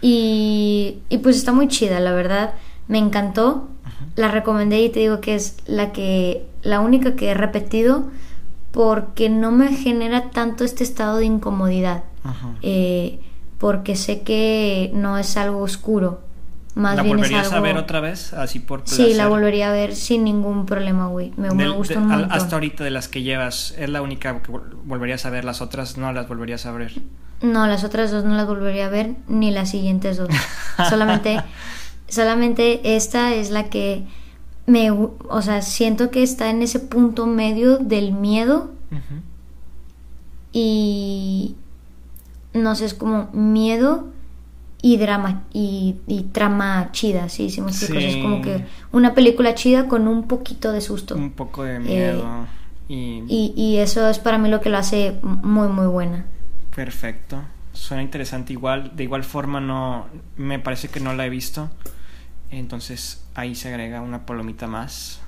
[0.07, 2.53] Y, y pues está muy chida, la verdad.
[2.89, 3.69] Me encantó.
[4.17, 8.11] La recomendé y te digo que es la que la única que he repetido
[8.71, 12.05] porque no me genera tanto este estado de incomodidad.
[12.23, 12.55] Ajá.
[12.61, 13.19] Eh,
[13.59, 16.21] porque sé que no es algo oscuro.
[16.75, 18.33] Más ¿La bien es volverías a ver otra vez?
[18.33, 21.33] Así por Sí, la volvería a ver sin ningún problema, güey.
[21.37, 22.33] Me, me Del- gusta de- un montón.
[22.33, 25.45] hasta ahorita de las que llevas, ¿es la única que vol- volverías a ver?
[25.45, 26.93] Las otras no las volverías a ver.
[27.43, 30.29] No, las otras dos no las volvería a ver, ni las siguientes dos.
[30.91, 31.41] solamente,
[32.09, 34.05] solamente esta es la que
[34.67, 38.71] me, o sea, siento que está en ese punto medio del miedo
[40.53, 41.55] y
[42.53, 44.09] no sé, es como miedo
[44.87, 47.97] y drama y, y trama chida, sí, sí sea, Sí.
[48.05, 51.15] Es como que una película chida con un poquito de susto.
[51.15, 52.47] Un poco de miedo.
[52.87, 56.27] y Eh, Y, y eso es para mí lo que lo hace muy, muy buena.
[56.77, 57.43] Perfecto.
[57.73, 58.53] Suena interesante.
[58.53, 60.07] Igual, de igual forma no
[60.37, 61.71] me parece que no la he visto.
[62.51, 65.21] Entonces ahí se agrega una palomita más.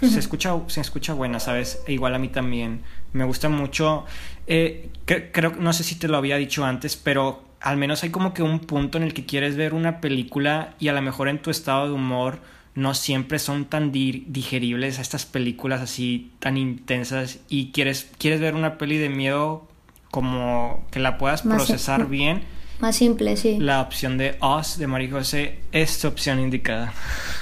[0.00, 1.80] Se escucha, se escucha buena, ¿sabes?
[1.86, 2.82] E igual a mí también.
[3.12, 4.04] Me gusta mucho.
[4.46, 8.10] eh, cre- creo, no sé si te lo había dicho antes, pero al menos hay
[8.10, 11.28] como que un punto en el que quieres ver una película y a lo mejor
[11.28, 12.40] en tu estado de humor
[12.74, 18.54] no siempre son tan di- digeribles estas películas así tan intensas y quieres, quieres ver
[18.54, 19.68] una peli de miedo
[20.10, 22.42] como que la puedas Más- procesar bien.
[22.80, 23.58] Más simple, sí.
[23.60, 26.92] La opción de Oz de María José es tu opción indicada.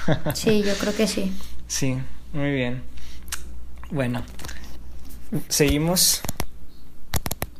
[0.34, 1.32] Sí, yo creo que sí.
[1.68, 1.96] Sí,
[2.32, 2.82] muy bien.
[3.90, 4.22] Bueno,
[5.48, 6.20] seguimos.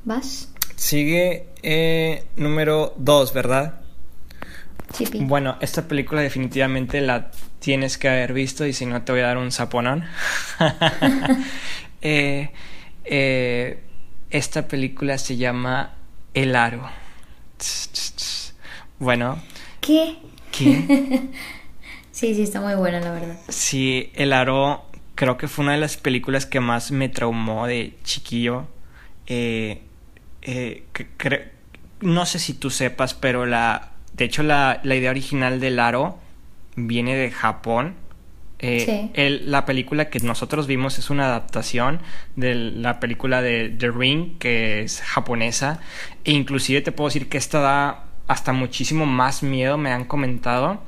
[0.05, 0.49] ¿Vas?
[0.77, 3.81] Sigue eh, número 2, ¿verdad?
[4.93, 5.21] Chipi.
[5.21, 7.31] Bueno, esta película definitivamente la
[7.61, 10.05] tienes que haber visto y si no te voy a dar un zaponón.
[12.03, 12.51] Eh,
[13.05, 13.83] eh,
[14.31, 15.97] esta película se llama
[16.33, 16.89] El Aro.
[18.99, 19.39] Bueno,
[19.81, 20.17] ¿Qué?
[20.53, 21.29] ¿qué?
[22.13, 23.39] Sí, sí, está muy buena, la verdad.
[23.49, 24.85] Sí, El Aro
[25.15, 28.67] creo que fue una de las películas que más me traumó de chiquillo.
[29.27, 29.81] Eh,
[30.43, 31.51] eh, que-
[32.01, 36.19] no sé si tú sepas, pero la, de hecho la, la idea original del Aro
[36.77, 37.95] viene de Japón.
[38.63, 39.11] Eh, Sí.
[39.15, 42.01] el- la película que nosotros vimos es una adaptación
[42.37, 45.81] de la película de The Ring, que es japonesa.
[46.25, 50.83] E inclusive te puedo decir que esta da hasta muchísimo más miedo, me han comentado.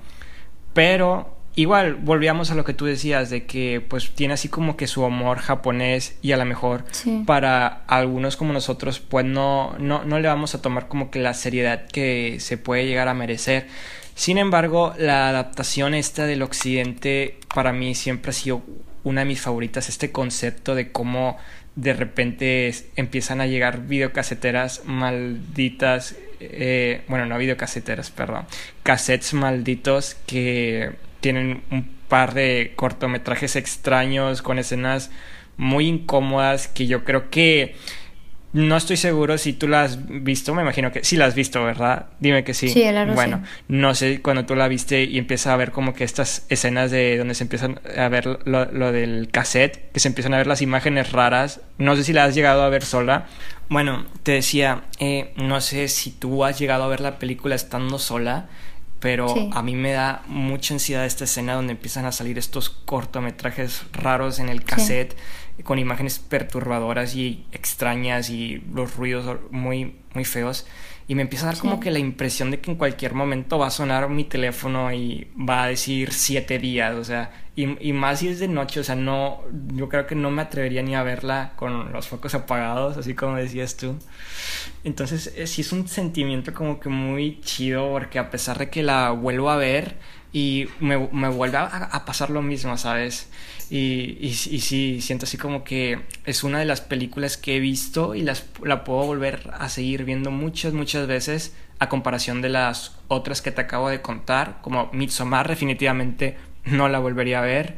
[0.74, 4.86] Pero igual, volvíamos a lo que tú decías, de que pues tiene así como que
[4.86, 7.22] su humor japonés y a lo mejor Sí.
[7.26, 11.34] para algunos como nosotros pues no, no, no le vamos a tomar como que la
[11.34, 13.66] seriedad que se puede llegar a merecer.
[14.14, 18.62] Sin embargo, la adaptación esta del occidente para mí siempre ha sido
[19.04, 21.36] una de mis favoritas, este concepto de cómo
[21.74, 28.46] de repente es- empiezan a llegar videocaseteras malditas, eh, bueno, no videocaseteras, perdón,
[28.82, 30.90] cassettes malditos que
[31.22, 35.10] tienen un par de cortometrajes extraños con escenas
[35.56, 37.74] muy incómodas que yo creo que
[38.52, 41.64] no estoy seguro si tú la has visto, me imagino que sí la has visto,
[41.64, 42.08] ¿verdad?
[42.20, 42.68] Dime que sí.
[42.68, 43.62] Sí, claro, Bueno, sí.
[43.68, 47.16] no sé cuando tú la viste y empiezas a ver como que estas escenas de
[47.16, 50.60] donde se empiezan a ver lo, lo del cassette, que se empiezan a ver las
[50.60, 51.62] imágenes raras.
[51.78, 53.24] No sé si la has llegado a ver sola.
[53.70, 57.98] Bueno, te decía, eh, no sé si tú has llegado a ver la película estando
[57.98, 58.50] sola,
[59.02, 59.50] pero Sí.
[59.52, 64.38] a mí me da mucha ansiedad esta escena donde empiezan a salir estos cortometrajes raros
[64.38, 65.14] en el cassette
[65.64, 70.66] con imágenes perturbadoras y extrañas y los ruidos muy muy feos
[71.12, 73.66] y me empieza a dar como que la impresión de que en cualquier momento va
[73.66, 78.20] a sonar mi teléfono y va a decir siete días, o sea, y, y más
[78.20, 79.42] si es de noche, o sea, no,
[79.74, 83.36] yo creo que no me atrevería ni a verla con los focos apagados, así como
[83.36, 83.98] decías tú.
[84.84, 88.82] Entonces, eh, sí es un sentimiento como que muy chido, porque a pesar de que
[88.82, 89.96] la vuelvo a ver
[90.32, 93.28] y me, me vuelve a, a pasar lo mismo, ¿sabes?
[93.70, 97.60] Y, y, y sí, siento así como que es una de las películas que he
[97.60, 102.48] visto y las, la puedo volver a seguir viendo muchas, muchas veces a comparación de
[102.48, 107.76] las otras que te acabo de contar, como Midsommar definitivamente no la volvería a ver,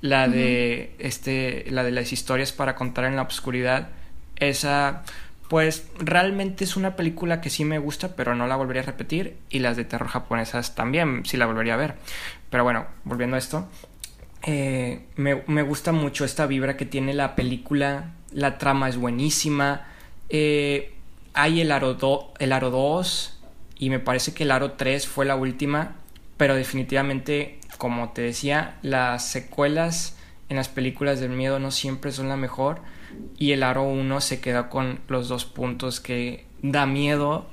[0.00, 3.88] la de este, la de las historias para contar en la oscuridad,
[4.36, 5.04] esa
[5.48, 9.36] pues realmente es una película que sí me gusta, pero no la volvería a repetir.
[9.50, 11.94] Y las de terror japonesas también, sí la volvería a ver.
[12.50, 13.68] Pero bueno, volviendo a esto.
[14.42, 18.12] eh, me, gusta mucho esta vibra que tiene la película.
[18.32, 19.86] La trama es buenísima.
[20.28, 20.92] eh,
[21.34, 23.38] hay el aro, do- el aro 2
[23.78, 25.96] y me parece que el aro 3 fue la última.
[26.36, 30.16] Pero definitivamente, como te decía, las secuelas
[30.48, 32.80] en las películas del miedo no siempre son la mejor
[33.38, 37.46] y el aro 1 se queda con los dos puntos que da miedo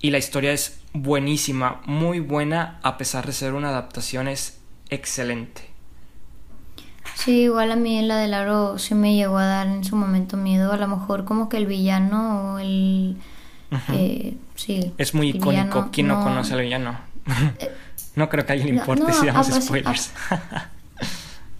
[0.00, 4.60] y la historia es buenísima, muy buena a pesar de ser una adaptación es
[4.90, 5.68] excelente.
[7.14, 10.36] Sí, igual a mí la del aro sí me llegó a dar en su momento
[10.36, 10.72] miedo.
[10.72, 13.16] A lo mejor como que el villano o el...
[13.92, 14.94] Eh, sí.
[14.96, 16.96] es muy icónico, ¿quién no, conoce al villano?
[18.14, 20.12] no creo que a alguien le importe no, si damos aparte- spoilers.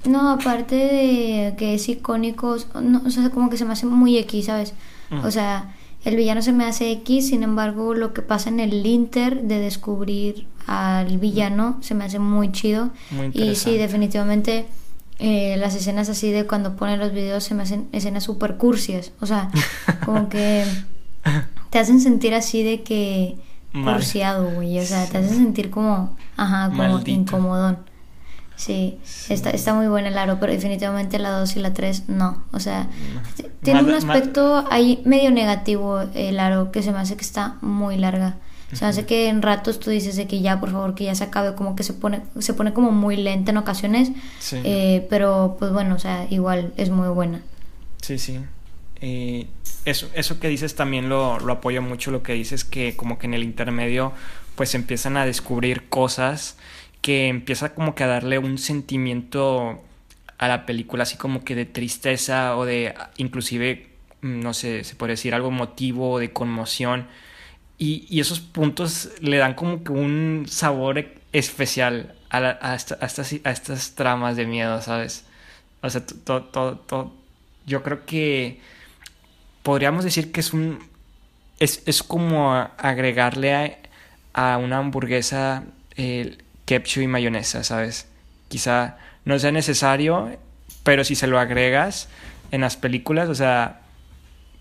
[0.05, 4.16] No, aparte de que es icónico, no, o sea, como que se me hace muy
[4.18, 4.74] X, ¿sabes?
[5.11, 5.24] Mm.
[5.24, 5.74] O sea,
[6.05, 9.59] el villano se me hace X, sin embargo, lo que pasa en el Inter de
[9.59, 12.90] descubrir al villano se me hace muy chido.
[13.11, 14.66] Muy y sí, definitivamente
[15.18, 19.12] eh, las escenas así de cuando ponen los videos se me hacen escenas super cursias.
[19.20, 19.51] O sea,
[20.05, 20.64] como que
[21.70, 23.36] te hacen sentir así de que
[23.72, 24.78] cursiado, güey.
[24.78, 27.11] O sea, te hacen sentir como, ajá, como Maldito.
[27.11, 27.78] incomodón.
[28.59, 29.32] Sí, Sí.
[29.32, 32.42] Está, está muy buena el aro, pero definitivamente la 2 y la 3 no.
[32.52, 32.88] O sea,
[33.62, 37.56] tiene Mal- un aspecto ahí medio negativo el aro que se me hace que está
[37.62, 38.36] muy larga.
[38.72, 41.14] Se me hace que en ratos tú dices de que ya, por favor, que ya
[41.14, 44.11] se acabe, como que se pone, se pone como muy lenta en ocasiones.
[44.40, 44.59] Sí.
[44.62, 47.40] Eh, pero pues bueno, o sea, igual es muy buena.
[48.02, 48.40] Sí, sí.
[49.00, 49.46] Eh,
[49.84, 53.26] eso, eso que dices también lo, lo apoyo mucho, lo que dices que como que
[53.26, 54.12] en el intermedio
[54.56, 56.56] pues empiezan a descubrir cosas
[57.03, 59.82] que empieza como que a darle un sentimiento
[60.38, 63.88] a la película, así como que de tristeza o de inclusive,
[64.22, 67.09] mm, no sé, se puede decir algo emotivo o de conmoción.
[67.78, 72.99] Y, y esos puntos le dan como que un sabor e- especial a, a esta-
[73.01, 75.24] a estas, a estas tramas de miedo, ¿sabes?
[75.82, 77.12] O sea, todo, todo, todo.
[77.66, 78.61] Yo creo que
[79.62, 80.78] podríamos decir que es un.
[81.61, 83.55] Es, es como agregarle
[84.34, 85.64] a, a una hamburguesa
[86.68, 88.06] ketchup y mayonesa, ¿sabes?
[88.48, 90.36] Quizá no sea necesario,
[90.82, 92.08] pero si se lo agregas
[92.50, 93.80] en las películas, o sea,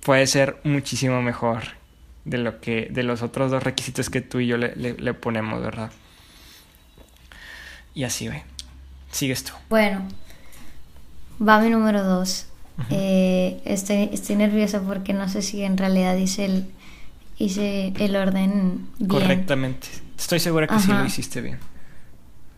[0.03, 1.64] puede ser muchísimo mejor
[2.24, 5.14] de lo que de los otros dos requisitos que tú y yo le, le- le
[5.14, 5.91] ponemos, ¿verdad?
[7.93, 8.43] Y así, ve.
[9.12, 9.53] Sigues tú.
[9.70, 10.05] Bueno,
[11.45, 12.45] va mi número 2.
[13.66, 16.68] estoy, estoy nerviosa porque no sé si en realidad hice el,
[17.38, 19.10] hice el orden bien.
[19.10, 19.88] Correctamente.
[20.18, 21.60] Estoy segura que sí lo hiciste bien.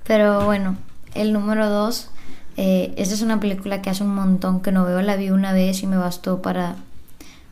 [0.10, 0.76] Pero bueno,
[1.14, 2.10] el número 2.
[2.58, 5.04] Eh, esta es una película que hace un montón que no veo.
[5.04, 6.78] La vi una vez y me bastó para.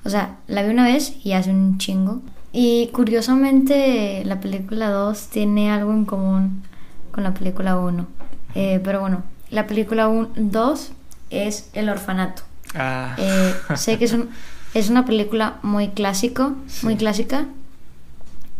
[0.03, 2.19] O sea, la vi una vez y hace un chingo.
[2.51, 6.63] Y curiosamente, la película 2 tiene algo en común
[7.11, 8.07] con la película 1.
[8.55, 10.05] Eh, pero bueno, la película
[10.35, 10.91] 2
[11.29, 12.41] es El Orfanato.
[12.73, 13.13] Ah.
[13.19, 14.29] Eh, sé que es, un-
[14.73, 17.45] es una película muy clásico, muy clásica,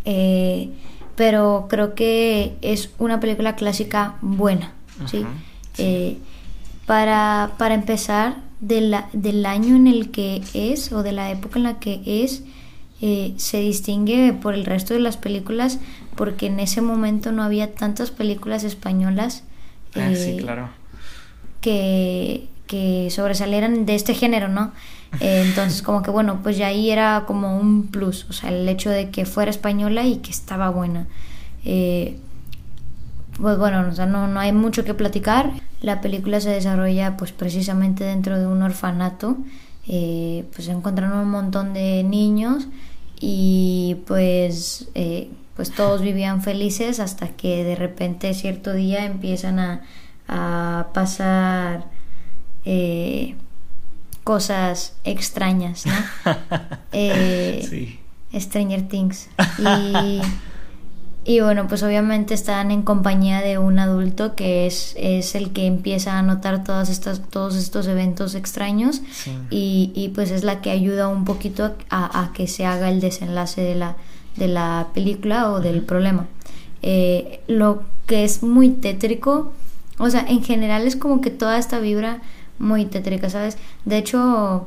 [0.04, 0.70] eh,
[1.18, 4.72] pero creo que es una película clásica buena,
[5.06, 5.26] ¿sí?
[5.74, 5.82] Sí.
[5.82, 6.18] Eh,
[6.86, 11.58] para, para empezar, de la- del año en el que es o de la época
[11.58, 12.42] en la que es,
[13.02, 15.78] eh, se distingue por el resto de las películas
[16.16, 19.44] porque en ese momento no había tantas películas españolas
[19.94, 20.70] Ah, sí, eh, claro.
[21.60, 24.72] que, que sobresalieran de este género, ¿no?
[25.20, 28.68] Eh, entonces, como que bueno, pues ya ahí era como un plus, o sea, el
[28.68, 31.06] hecho de que fuera española y que estaba buena.
[31.64, 32.18] Eh,
[33.40, 35.52] pues bueno, o sea, no, no hay mucho que platicar.
[35.80, 39.36] La película se desarrolla pues precisamente dentro de un orfanato.
[39.86, 42.68] Eh, pues se encuentran un montón de niños
[43.20, 49.82] y pues, eh, pues todos vivían felices hasta que de repente cierto día empiezan a,
[50.28, 51.86] a pasar
[52.66, 53.34] eh,
[54.28, 55.94] cosas extrañas, ¿no?
[56.92, 57.98] Eh, sí.
[58.38, 59.28] Stranger Things.
[59.58, 60.20] Y,
[61.24, 65.64] y bueno, pues obviamente están en compañía de un adulto que es, es el que
[65.66, 69.32] empieza a notar todas estas, todos estos eventos extraños Sí.
[69.50, 73.00] y, y pues es la que ayuda un poquito a, a que se haga el
[73.00, 73.96] desenlace de la,
[74.36, 76.26] de la película o del problema.
[76.82, 79.52] Eh, lo que es muy tétrico,
[79.98, 82.20] o sea, en general es como que toda esta vibra
[82.58, 83.58] muy tétrica, ¿sabes?
[83.84, 84.66] De hecho,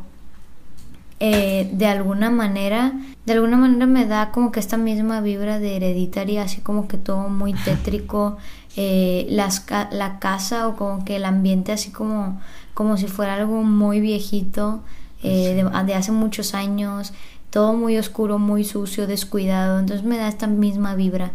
[1.20, 2.94] eh, de alguna manera,
[3.26, 6.98] de alguna manera me da como que esta misma vibra de hereditaria, así como que
[6.98, 8.38] todo muy tétrico,
[8.76, 12.42] eh, las la casa o como que el ambiente así como,
[12.74, 14.82] como si fuera algo muy viejito,
[15.24, 17.14] eh, de, de hace muchos años,
[17.52, 21.32] todo muy oscuro, muy sucio, descuidado, entonces me da esta misma vibra.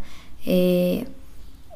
[0.47, 1.07] Eh,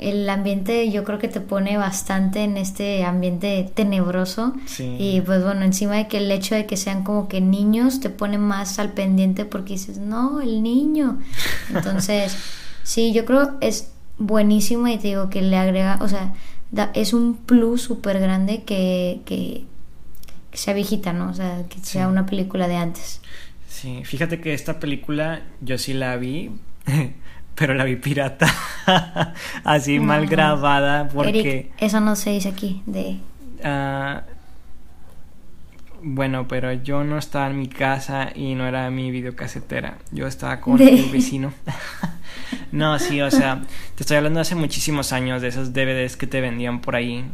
[0.01, 4.97] el ambiente yo creo que te pone bastante en este ambiente tenebroso Sí.
[4.99, 8.11] y pues bueno, encima de que el hecho de que sean como que niños te
[8.11, 11.19] pone más al pendiente porque dices, no, el niño.
[11.75, 12.35] Entonces,
[12.83, 16.35] sí, yo creo es buenísimo y te digo que le agrega, o sea,
[16.71, 19.65] da- es un plus súper grande que, que,
[20.51, 21.31] que sea viejita, ¿no?
[21.31, 23.21] O sea, que sea una película de antes.
[23.69, 26.51] Sí, fíjate que esta película yo sí la vi,
[27.55, 28.47] pero la vi pirata,
[29.65, 31.41] así mal grabada, porque...
[31.41, 33.19] Eric, eso no se dice aquí, de...
[33.65, 34.23] ah,
[36.03, 40.61] bueno, pero yo no estaba en mi casa y no era mi videocasetera, yo estaba
[40.61, 41.53] con De- el vecino.
[42.73, 43.63] No, sí, o sea,
[43.97, 47.25] te estoy hablando de hace muchísimos años de esos DVDs que te vendían por ahí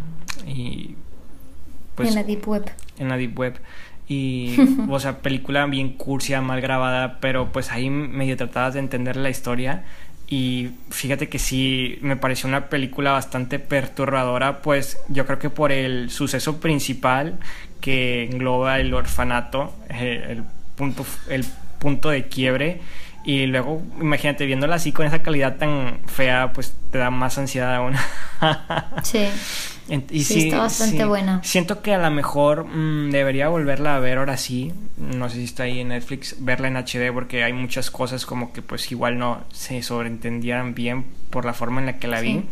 [0.47, 0.95] y
[1.95, 2.71] pues, en la deep web.
[2.99, 3.61] En la deep web.
[4.09, 4.57] Y,
[4.89, 9.29] o sea, película bien cursia, mal grabada, pero pues ahí medio tratabas de entender la
[9.31, 9.85] historia.
[10.29, 15.71] Y fíjate que sí, me pareció una película bastante perturbadora, pues yo creo que por
[15.71, 17.39] el suceso principal
[17.81, 20.43] que engloba el orfanato, eh, el,
[20.75, 21.45] punto, el
[21.79, 22.81] punto de quiebre.
[23.25, 27.75] Y luego, imagínate, viéndola así con esa calidad tan fea, pues te da más ansiedad
[27.77, 27.95] aún.
[29.03, 29.29] sí.
[29.89, 31.41] Y sí, está bastante buena.
[31.45, 34.73] Siento que a lo mejor mm, debería volverla a ver ahora sí.
[34.97, 38.53] No sé si está ahí en Netflix, verla en HD porque hay muchas cosas como
[38.53, 42.45] que pues igual no se sobreentendieran bien por la forma en la que la vi.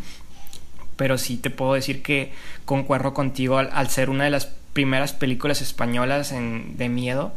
[0.95, 2.31] Pero sí te puedo decir que
[2.63, 7.33] concuerdo contigo al, ser una de las primeras películas españolas en, de miedo.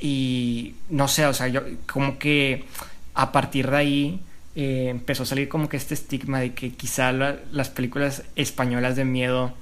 [0.00, 2.64] Y no sé, o sea, yo como que
[3.14, 4.20] a partir de ahí
[4.56, 9.04] eh, empezó a salir como que este estigma de que quizá las películas españolas de
[9.04, 9.52] miedo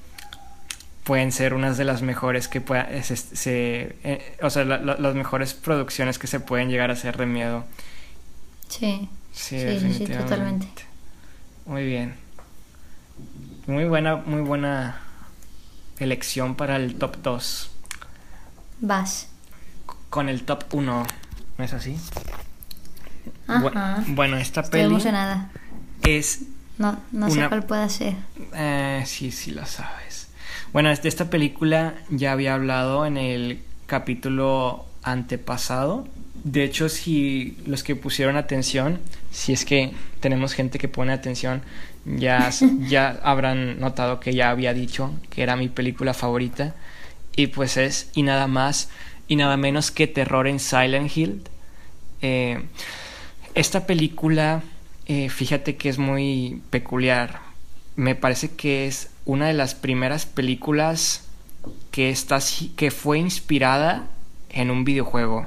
[1.03, 6.21] pueden ser unas de las mejores que pueda, se, eh, o sea, las mejores producciones
[6.21, 7.65] que se pueden llegar a hacer de miedo.
[8.69, 9.59] Sí, sí,
[9.93, 10.69] sí, totalmente.
[11.67, 12.15] Muy bien.
[13.67, 15.01] Muy buena, muy buena
[15.99, 17.71] elección para el top 2.
[18.79, 19.29] Vas.
[20.09, 21.07] Con el top 1,
[21.59, 21.97] ¿no es así?
[24.09, 25.51] Bueno, esta Estoy peli emocionada.
[26.03, 26.43] es...
[26.77, 28.15] No, no sé cuál puede ser.
[28.53, 30.29] Eh, sí, sí lo sabes.
[30.73, 36.09] Bueno, de esta película ya había hablado en el capítulo antepasado.
[36.43, 38.99] De hecho, si los que pusieron atención,
[39.31, 41.63] si es que tenemos gente que pone atención,
[42.05, 42.51] ya,
[42.81, 46.75] ya habrán notado que ya había dicho que era mi película favorita.
[47.37, 48.89] Y pues es y nada más
[49.29, 51.43] y nada menos que Terror en Silent Hill.
[52.21, 52.63] Eh,
[53.55, 54.63] esta película,
[55.07, 57.41] eh, fíjate que es muy peculiar.
[57.97, 61.29] Me parece que es una de las primeras películas
[61.91, 62.39] que, está,
[62.77, 64.07] que fue inspirada
[64.51, 65.47] en un videojuego.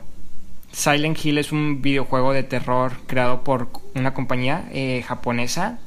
[0.72, 5.80] Silent Hill es un videojuego de terror creado por una compañía eh, japonesa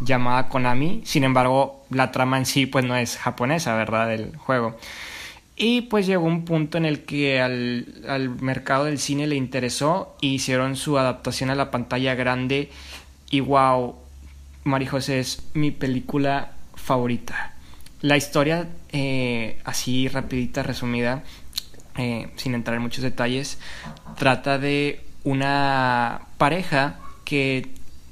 [0.00, 1.02] llamada Konami.
[1.04, 4.08] Sin embargo, la trama en sí pues no es japonesa, ¿verdad?
[4.08, 4.76] Del juego.
[5.64, 10.34] Y pues llegó un punto en el que al, mercado del cine le interesó y
[10.34, 12.68] hicieron su adaptación a la pantalla grande.
[13.30, 13.94] Y wow,
[14.64, 17.54] Mari José es mi película favorita.
[18.00, 21.22] La historia, eh, así rapidita, resumida,
[21.96, 23.60] eh, sin entrar en muchos detalles,
[24.18, 27.68] trata de una pareja que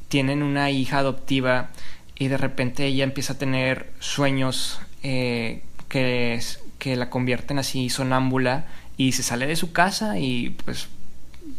[0.06, 1.70] tienen una hija adoptiva
[2.14, 7.88] y de repente ella empieza a tener sueños eh, que es, que la convierten así
[7.90, 8.64] sonámbula
[8.96, 10.88] y se sale de su casa y pues,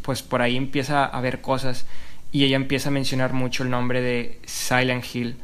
[0.01, 1.85] pues por ahí empieza a ver cosas.
[2.33, 5.37] Y ella empieza a mencionar mucho el nombre de Silent Hill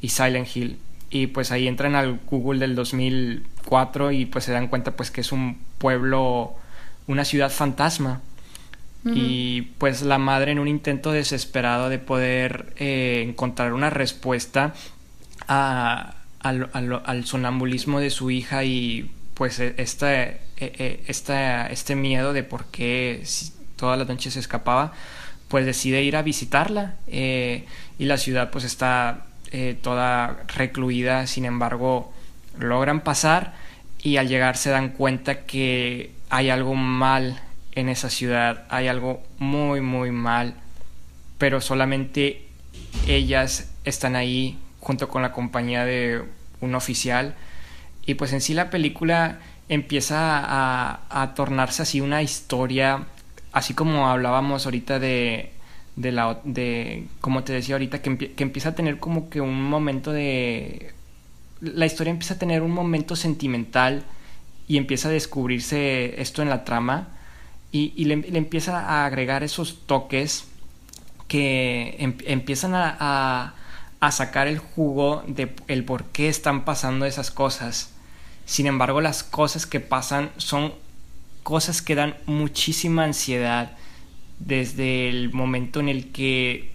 [0.00, 0.78] y Silent Hill.
[1.10, 5.20] Y pues ahí entran al Google del 2004 y pues se dan cuenta pues que
[5.22, 6.54] es un pueblo,
[7.08, 8.20] una ciudad fantasma.
[9.02, 14.74] Y pues la madre en un intento desesperado de poder eh, encontrar una respuesta
[15.48, 16.70] a, al,
[17.04, 22.42] al, sonambulismo de su hija y pues e, esta, e, e, esta, este miedo de
[22.42, 23.22] por qué
[23.76, 24.92] todas las noches se escapaba,
[25.48, 27.66] pues decide ir a visitarla eh,
[27.98, 32.12] y la ciudad pues está eh, toda recluida, sin embargo
[32.58, 33.54] logran pasar
[34.02, 37.40] y al llegar se dan cuenta que hay algo mal
[37.72, 40.54] en esa ciudad, hay algo muy muy mal,
[41.38, 42.46] pero solamente
[43.06, 46.22] ellas están ahí junto con la compañía de
[46.60, 47.34] un oficial.
[48.06, 50.18] Y pues en sí la película empieza
[51.08, 53.06] a, tornarse así una historia,
[53.52, 55.52] así como hablábamos ahorita de,
[55.96, 59.62] de la de como te decía ahorita que, que, empieza a tener como que un
[59.62, 60.92] momento de
[61.60, 64.02] la historia empieza a tener un momento sentimental
[64.66, 67.08] y empieza a descubrirse esto en la trama
[67.70, 70.48] y, le, empieza a agregar esos toques
[71.28, 73.54] que em, empiezan a
[74.10, 77.92] sacar el jugo de el por qué están pasando esas cosas.
[78.46, 80.72] Sin embargo, las cosas que pasan son
[81.42, 83.72] cosas que dan muchísima ansiedad
[84.38, 86.72] desde el momento en el que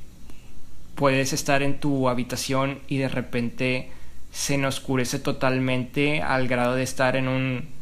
[0.93, 3.91] puedes estar en tu habitación y de repente
[4.31, 7.73] se nos oscurece totalmente al grado de estar en un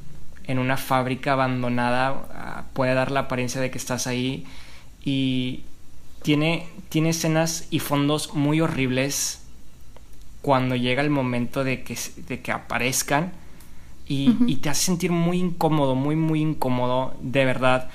[0.46, 4.46] en una fábrica abandonada ah, puede dar la apariencia de que estás ahí
[5.04, 5.64] y
[6.24, 9.44] tiene, tiene escenas y fondos muy horribles
[10.42, 11.98] cuando llega el momento de que,
[12.28, 13.34] de que aparezcan.
[14.08, 17.90] y, y te hace sentir muy incómodo, muy, muy incómodo, de verdad.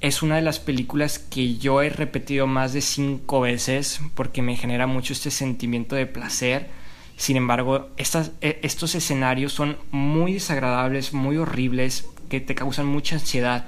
[0.00, 4.56] Es una de las películas que yo he repetido más de cinco veces porque me
[4.56, 6.70] genera mucho este sentimiento de placer.
[7.16, 13.16] Sin embargo, estas, e, estos escenarios son muy desagradables, muy horribles, que te causan mucha
[13.16, 13.66] ansiedad.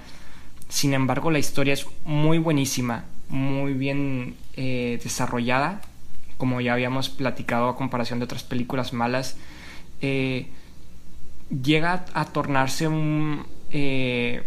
[0.69, 5.83] Sin embargo, la historia es muy buenísima, muy bien eh, desarrollada,
[6.37, 9.37] como ya habíamos platicado a comparación de otras películas malas.
[10.01, 10.49] Eh,
[11.63, 14.43] llega a tornarse un, eh,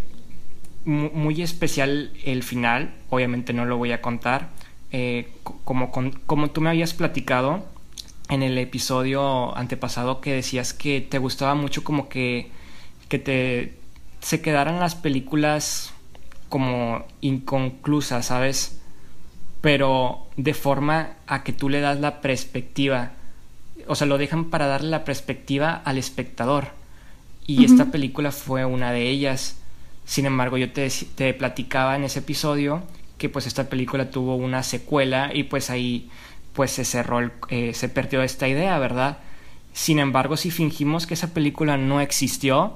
[0.86, 4.50] muy especial el final, obviamente no lo voy a contar,
[5.64, 7.64] como, como tú me habías platicado
[8.30, 12.50] en el episodio antepasado que decías que te gustaba mucho como que,
[13.08, 13.80] que te
[14.22, 15.94] se quedaran las películas
[16.50, 18.82] como inconclusas, ¿sabes?
[19.62, 23.12] Pero de forma a que tú le das la perspectiva,
[23.88, 26.80] o sea, lo dejan para darle la perspectiva al espectador
[27.50, 29.58] y esta película fue una de ellas.
[30.06, 32.84] Sin embargo, yo te, te, platicaba en ese episodio
[33.18, 36.12] que pues esta película tuvo una secuela y pues ahí
[36.54, 39.18] pues se cerró, eh, se perdió esta idea, ¿verdad?
[39.74, 42.76] Sin embargo, si fingimos que esa película no existió,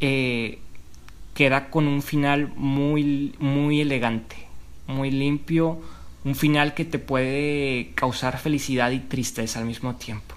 [0.00, 0.60] eh,
[1.40, 4.36] queda con un final muy, muy elegante,
[4.86, 5.80] muy limpio,
[6.22, 10.34] un final que te puede causar felicidad y tristeza al mismo tiempo.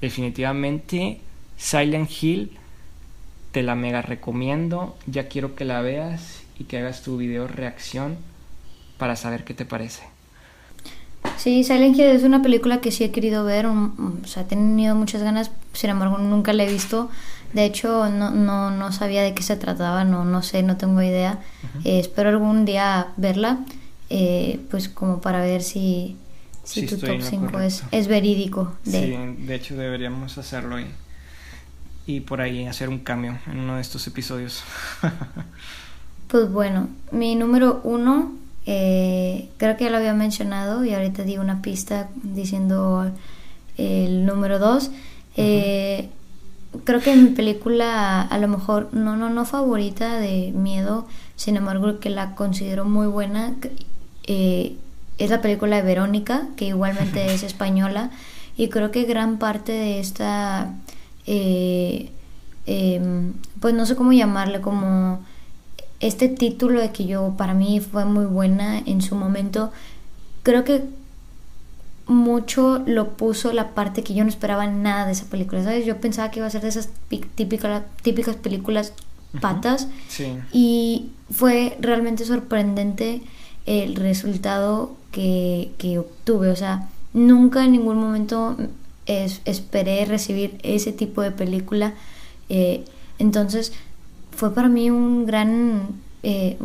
[0.00, 1.20] Definitivamente,
[1.58, 2.52] Silent Hill
[3.52, 4.96] te la mega recomiendo.
[5.06, 8.16] Ya quiero que la veas y que hagas tu video reacción
[8.96, 10.04] para saber qué te parece.
[11.36, 13.92] Sí, Silent Hill es una película que sí he querido ver, o
[14.24, 17.10] sea, he tenido muchas ganas, sin embargo nunca la he visto.
[17.54, 21.00] De hecho, no, no, no sabía de qué se trataba, no, no sé, no tengo
[21.02, 21.38] idea.
[21.84, 23.60] Eh, espero algún día verla,
[24.10, 26.16] eh, pues como para ver si,
[26.64, 28.74] si tu top 5 es, es verídico.
[28.84, 29.00] De...
[29.00, 30.86] Sí, de hecho deberíamos hacerlo y
[32.06, 34.62] y por ahí hacer un cambio en uno de estos episodios.
[36.28, 38.32] pues bueno, mi número uno,
[38.66, 43.10] eh, creo que ya lo había mencionado y ahorita di una pista diciendo
[43.78, 44.90] el número dos.
[45.36, 46.10] Eh,
[46.84, 51.06] creo que mi película, a lo mejor, no, no, no favorita de miedo,
[51.36, 53.54] sin embargo, que la considero muy buena,
[54.26, 54.76] eh,
[55.18, 58.10] es la película de Verónica, que igualmente es española,
[58.56, 60.74] y creo que gran parte de esta
[61.26, 62.10] eh,
[62.66, 65.20] em, pues no sé cómo llamarle, como
[66.00, 69.72] este título de que yo para mí fue muy buena en su momento,
[70.42, 70.84] creo que
[72.06, 75.86] mucho lo puso la parte que yo no esperaba nada de esa película, ¿sabes?
[75.86, 78.92] Yo pensaba que iba a ser de esas típicas, típicas películas
[79.40, 79.88] patas
[80.52, 83.22] y fue realmente sorprendente
[83.66, 88.56] el resultado que, que obtuve, o sea, nunca en ningún momento
[89.06, 91.94] esperé recibir ese tipo de película.
[92.48, 92.84] Eh,
[93.18, 93.72] entonces
[94.36, 95.88] fue para mí un gran
[96.22, 96.58] eh,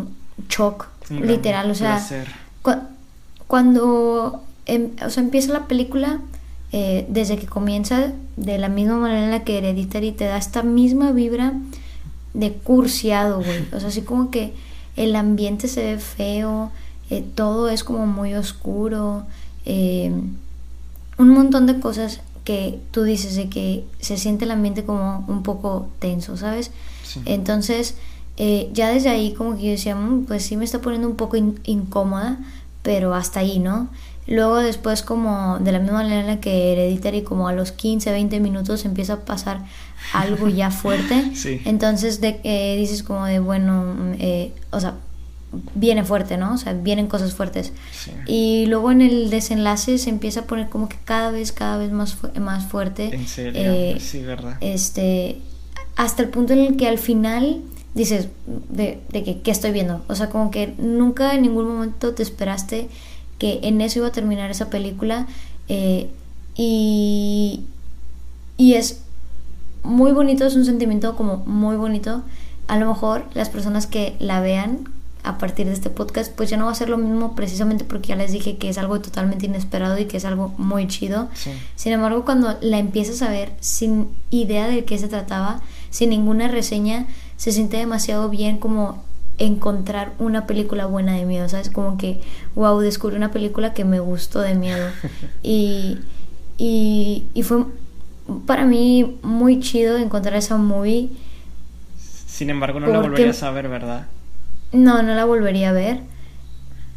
[0.49, 1.71] shock, literal.
[1.71, 2.01] O sea,
[3.47, 4.43] cuando
[4.73, 6.19] em, empieza la película,
[6.71, 10.63] eh, desde que comienza, de la misma manera en la que Hereditary te da esta
[10.63, 11.53] misma vibra
[12.33, 13.65] de cursiado, güey.
[13.73, 14.53] O sea, así como que
[14.95, 16.71] el ambiente se ve feo,
[17.35, 19.25] todo es como muy oscuro,
[19.65, 25.43] un montón de cosas que tú dices de que se siente el ambiente como un
[25.43, 26.71] poco tenso, ¿sabes?
[27.25, 27.95] Entonces,
[28.37, 31.15] eh, ya desde ahí como que yo decía, mm, pues sí me está poniendo un
[31.15, 32.39] poco incómoda,
[32.81, 33.89] pero hasta ahí, ¿no?
[34.29, 38.11] Luego después como de la misma manera en la que Hereditary como a los 15,
[38.11, 39.65] 20 minutos empieza a pasar
[40.13, 41.31] algo ya fuerte.
[41.65, 44.97] Entonces de, eh, dices como de, bueno, eh, o sea,
[45.73, 46.53] viene fuerte, ¿no?
[46.53, 47.73] O sea, vienen cosas fuertes.
[48.27, 51.91] Y luego en el desenlace se empieza a poner como que cada vez, cada vez
[51.91, 53.15] más, más fuerte.
[53.15, 54.57] En serio, eh, sí, verdad.
[54.61, 55.39] Este,
[55.95, 57.61] hasta el punto en el que al final
[57.95, 60.03] dices, de, de que, ¿qué estoy viendo?
[60.07, 62.89] O sea, como que nunca en ningún momento te esperaste
[63.39, 65.25] que en eso iba a terminar esa película.
[65.67, 66.09] Eh,
[66.55, 67.61] y,
[68.57, 69.01] y es
[69.83, 72.21] muy bonito, es un sentimiento como muy bonito.
[72.67, 74.89] A lo mejor las personas que la vean
[75.23, 78.09] a partir de este podcast, pues ya no va a ser lo mismo precisamente porque
[78.09, 81.29] ya les dije que es algo totalmente inesperado y que es algo muy chido.
[81.75, 86.47] Sin embargo, cuando la empiezas a ver sin idea de qué se trataba, sin ninguna
[86.47, 89.03] reseña, se siente demasiado bien como
[89.39, 91.69] encontrar una película buena de miedo, ¿sabes?
[91.69, 92.21] Como que,
[92.55, 94.93] wow, descubrí una película que me gustó de miedo.
[95.43, 95.99] y,
[96.57, 97.65] y, y fue
[98.45, 101.09] para mí muy chido encontrar esa movie.
[101.97, 104.07] Sin embargo, no la volverías a ver, ¿verdad?
[104.71, 106.01] No, no la volvería a ver.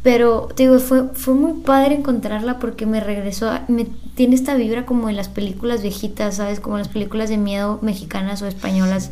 [0.03, 3.85] Pero, te digo, fue, fue muy padre encontrarla porque me regresó, a- me,
[4.15, 6.59] tiene esta vibra como en las películas viejitas, ¿sabes?
[6.59, 9.11] Como las películas de miedo mexicanas o españolas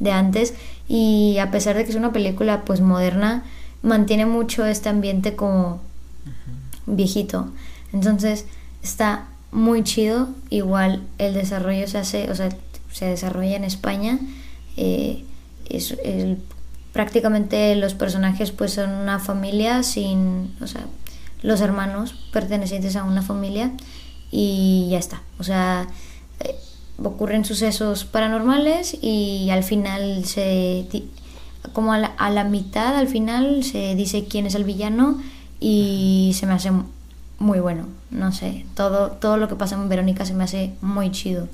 [0.00, 0.54] de antes.
[0.88, 3.44] Y a pesar de que es una película pues moderna,
[3.82, 5.80] mantiene mucho este ambiente como
[6.86, 7.48] viejito.
[7.92, 8.46] Entonces
[8.82, 10.28] está muy chido.
[10.50, 12.48] Igual el desarrollo se hace, o sea,
[12.92, 14.18] se desarrolla en España.
[14.76, 15.24] Eh,
[15.68, 16.38] es, el-
[16.92, 20.86] prácticamente los personajes pues son una familia sin, o sea,
[21.42, 23.70] los hermanos pertenecientes a una familia
[24.30, 25.22] y ya está.
[25.38, 25.86] O sea,
[26.40, 26.56] eh,
[27.02, 30.86] ocurren sucesos paranormales y al final se
[31.72, 35.20] como a la, a la mitad al final se dice quién es el villano
[35.60, 36.70] y se me hace
[37.38, 37.86] muy bueno.
[38.10, 41.48] No sé todo todo lo que pasa en Verónica se me hace muy chido.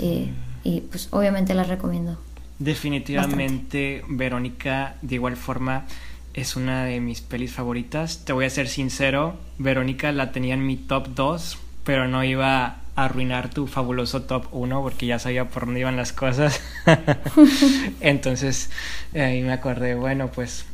[0.00, 0.30] Eh,
[0.64, 2.18] y pues obviamente la recomiendo.
[2.58, 5.86] Definitivamente, Verónica, de igual forma,
[6.34, 8.24] es una de mis pelis favoritas.
[8.24, 12.81] Te voy a ser sincero, Verónica la tenía en mi top 2, pero no iba
[12.94, 16.60] arruinar tu fabuloso top 1 porque ya sabía por dónde iban las cosas.
[18.00, 18.70] Entonces,
[19.14, 20.66] ahí me acordé, bueno, pues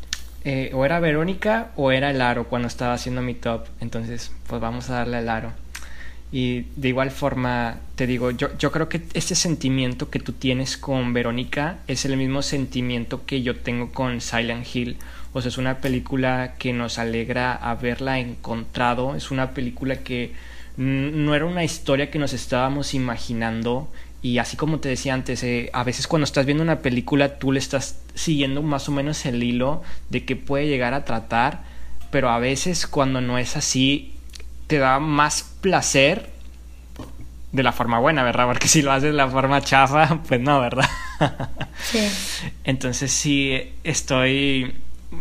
[0.45, 3.67] eh, o era Verónica o era el aro cuando estaba haciendo mi top.
[3.81, 5.53] Entonces, pues vamos a darle al aro.
[6.31, 10.77] Y de igual forma, te digo, yo, yo creo que ese sentimiento que tú tienes
[10.77, 14.99] con Verónica es el mismo sentimiento que yo tengo con Silent Hill.
[15.33, 19.15] O sea, es una película que nos alegra haberla encontrado.
[19.15, 20.33] Es una película que
[20.79, 23.89] no era una historia que nos estábamos imaginando.
[24.23, 27.53] Y así como te decía antes, eh, a veces cuando estás viendo una película tú
[27.53, 31.65] le estás siguiendo más o menos el hilo de qué puede llegar a tratar.
[32.11, 34.15] Pero a veces cuando no es así,
[34.69, 36.31] te da más placer
[37.51, 38.47] de la forma buena, ¿verdad?
[38.47, 40.89] Porque si lo haces de la forma chafa, pues no, ¿verdad?
[41.83, 42.09] sí
[42.65, 44.75] Entonces sí, estoy...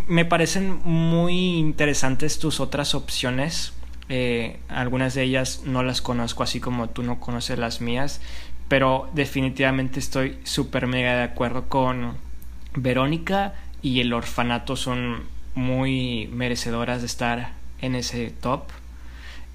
[0.08, 3.74] Me parecen muy interesantes tus otras opciones.
[4.10, 8.22] Eh, algunas de ellas no las conozco, así como tú no conoces las mías.
[8.68, 12.18] Pero definitivamente estoy súper mega de acuerdo con
[12.76, 15.24] Verónica y el orfanato son
[15.56, 18.64] muy merecedoras de estar en ese top.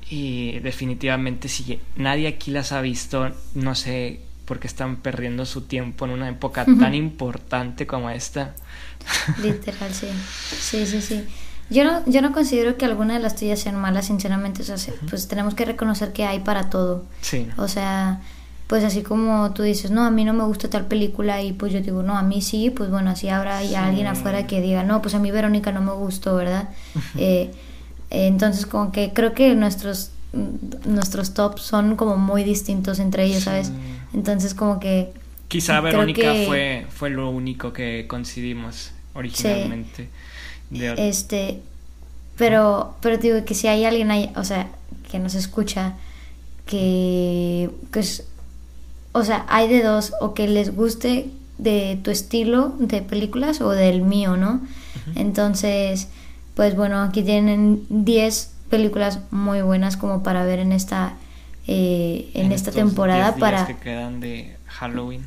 [0.09, 5.63] Y definitivamente si nadie aquí las ha visto, no sé por qué están perdiendo su
[5.63, 8.55] tiempo en una época tan importante como esta.
[9.43, 10.09] literal sí
[10.61, 11.25] sí sí sí
[11.73, 14.77] yo no yo no considero que alguna de las tuyas sean malas sinceramente o sea
[14.79, 17.49] se- pues tenemos que reconocer que hay para todo Sí.
[17.57, 18.21] O sea,
[18.69, 21.73] pues así como tú dices, no, a mí no me gusta tal película y pues
[21.75, 24.83] yo digo, no, a mí sí, pues bueno, así habrá ya alguien afuera que diga,
[24.83, 26.71] no, pues a mí Verónica no me gustó, ¿verdad?
[27.19, 27.51] Eh,
[28.11, 30.11] eh, entonces como que creo que nuestros
[30.87, 33.67] nuestros tops son como muy distintos entre ellos, ¿sabes?
[33.67, 33.73] Sí.
[34.15, 35.13] Entonces como que
[35.49, 40.09] Quizá Verónica que- fue, fue lo único que coincidimos originalmente.
[40.73, 41.61] Este
[42.37, 44.69] pero pero digo que si hay alguien ahí o sea
[45.11, 45.95] que nos escucha
[46.67, 48.25] que, que es
[49.13, 53.71] o sea hay de dos o que les guste de tu estilo de películas o
[53.71, 54.61] del mío no
[55.15, 56.09] entonces
[56.55, 61.15] pues bueno aquí tienen 10 películas muy buenas como para ver en esta
[61.67, 65.25] eh, en, esta estos temporada 10 días para que quedan de Halloween.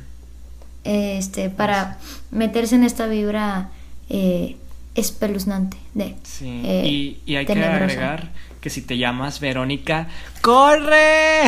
[0.84, 1.98] este para
[2.30, 3.70] meterse en esta vibra
[4.08, 4.56] eh,
[4.96, 6.62] espeluznante de Sí.
[6.64, 8.30] eh, y, y hay que agregar
[8.60, 10.08] que si te llamas Verónica,
[10.40, 11.42] ¡corre!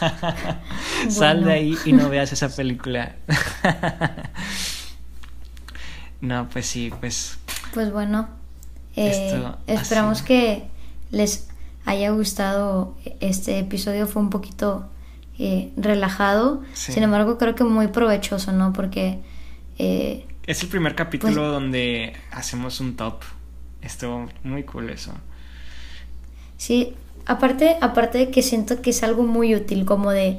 [1.08, 3.14] Sal de ahí y no veas esa película.
[6.20, 7.38] no, pues sí, pues
[7.74, 8.28] Pues bueno,
[8.96, 10.64] eh, esperamos que
[11.10, 11.48] les
[11.84, 14.06] haya gustado este episodio.
[14.06, 14.88] Fue un poquito
[15.38, 16.92] eh, relajado, Sí.
[16.92, 18.72] sin embargo creo que muy provechoso, ¿no?
[18.72, 19.18] Porque
[19.78, 23.22] eh, es el primer capítulo Pues- donde hacemos un top.
[23.82, 25.12] Estuvo muy cool eso.
[26.56, 26.94] sí,
[27.26, 30.38] aparte, aparte de que siento que es algo muy útil, como de...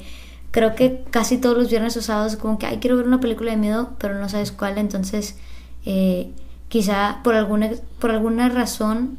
[0.51, 3.51] Creo que casi todos los viernes o sábados como que, ay, quiero ver una película
[3.51, 5.37] de miedo, pero no sabes cuál, entonces
[5.85, 6.31] eh,
[6.69, 9.17] quizá por alguna, por alguna razón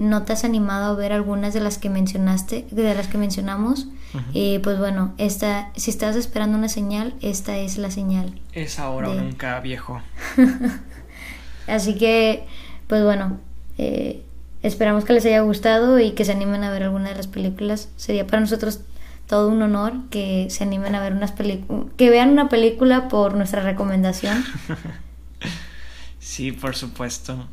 [0.00, 3.86] no te has animado a ver algunas de las que mencionaste, de las que mencionamos.
[4.32, 8.40] Y pues bueno, esta, si estás esperando una señal, esta es la señal.
[8.52, 10.00] Es ahora o nunca, viejo.
[11.68, 12.46] Así que,
[12.88, 13.38] pues bueno,
[13.78, 14.24] eh,
[14.62, 17.88] esperamos que les haya gustado y que se animen a ver alguna de las películas.
[17.96, 18.80] Sería para nosotros
[19.28, 23.34] todo un honor que se animen a ver unas películas, que vean una película por
[23.34, 24.44] nuestra recomendación.
[26.20, 27.48] Sí, por supuesto.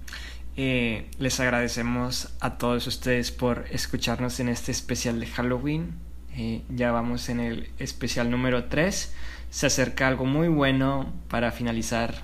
[0.60, 5.94] Eh, les agradecemos a todos ustedes por escucharnos en este especial de Halloween.
[6.36, 9.14] Eh, ya vamos en el especial número 3.
[9.52, 12.24] Se acerca algo muy bueno para finalizar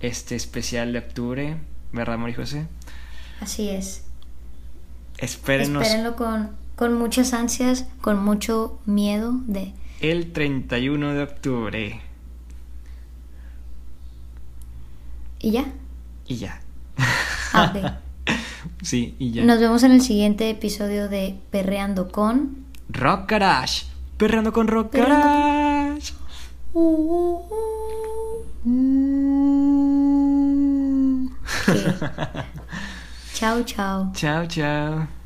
[0.00, 1.56] este especial de octubre,
[1.92, 2.66] ¿verdad, María José?
[3.40, 4.04] Así es.
[5.16, 9.72] Espérenos Espérenlo con, con muchas ansias, con mucho miedo de...
[10.02, 12.02] el 31 de octubre.
[15.38, 15.64] ¿Y ya?
[16.26, 16.60] Y ya.
[17.52, 17.92] Ah, ok.
[18.82, 19.44] Sí, y ya.
[19.44, 22.64] Nos vemos en el siguiente episodio de Perreando con...
[22.88, 23.84] Rock Garage.
[24.16, 26.12] Perreando con Rock Perreando con- Garage.
[31.66, 31.84] ¿Qué?
[33.34, 34.12] Chao, chao.
[34.14, 35.19] Chao, chao.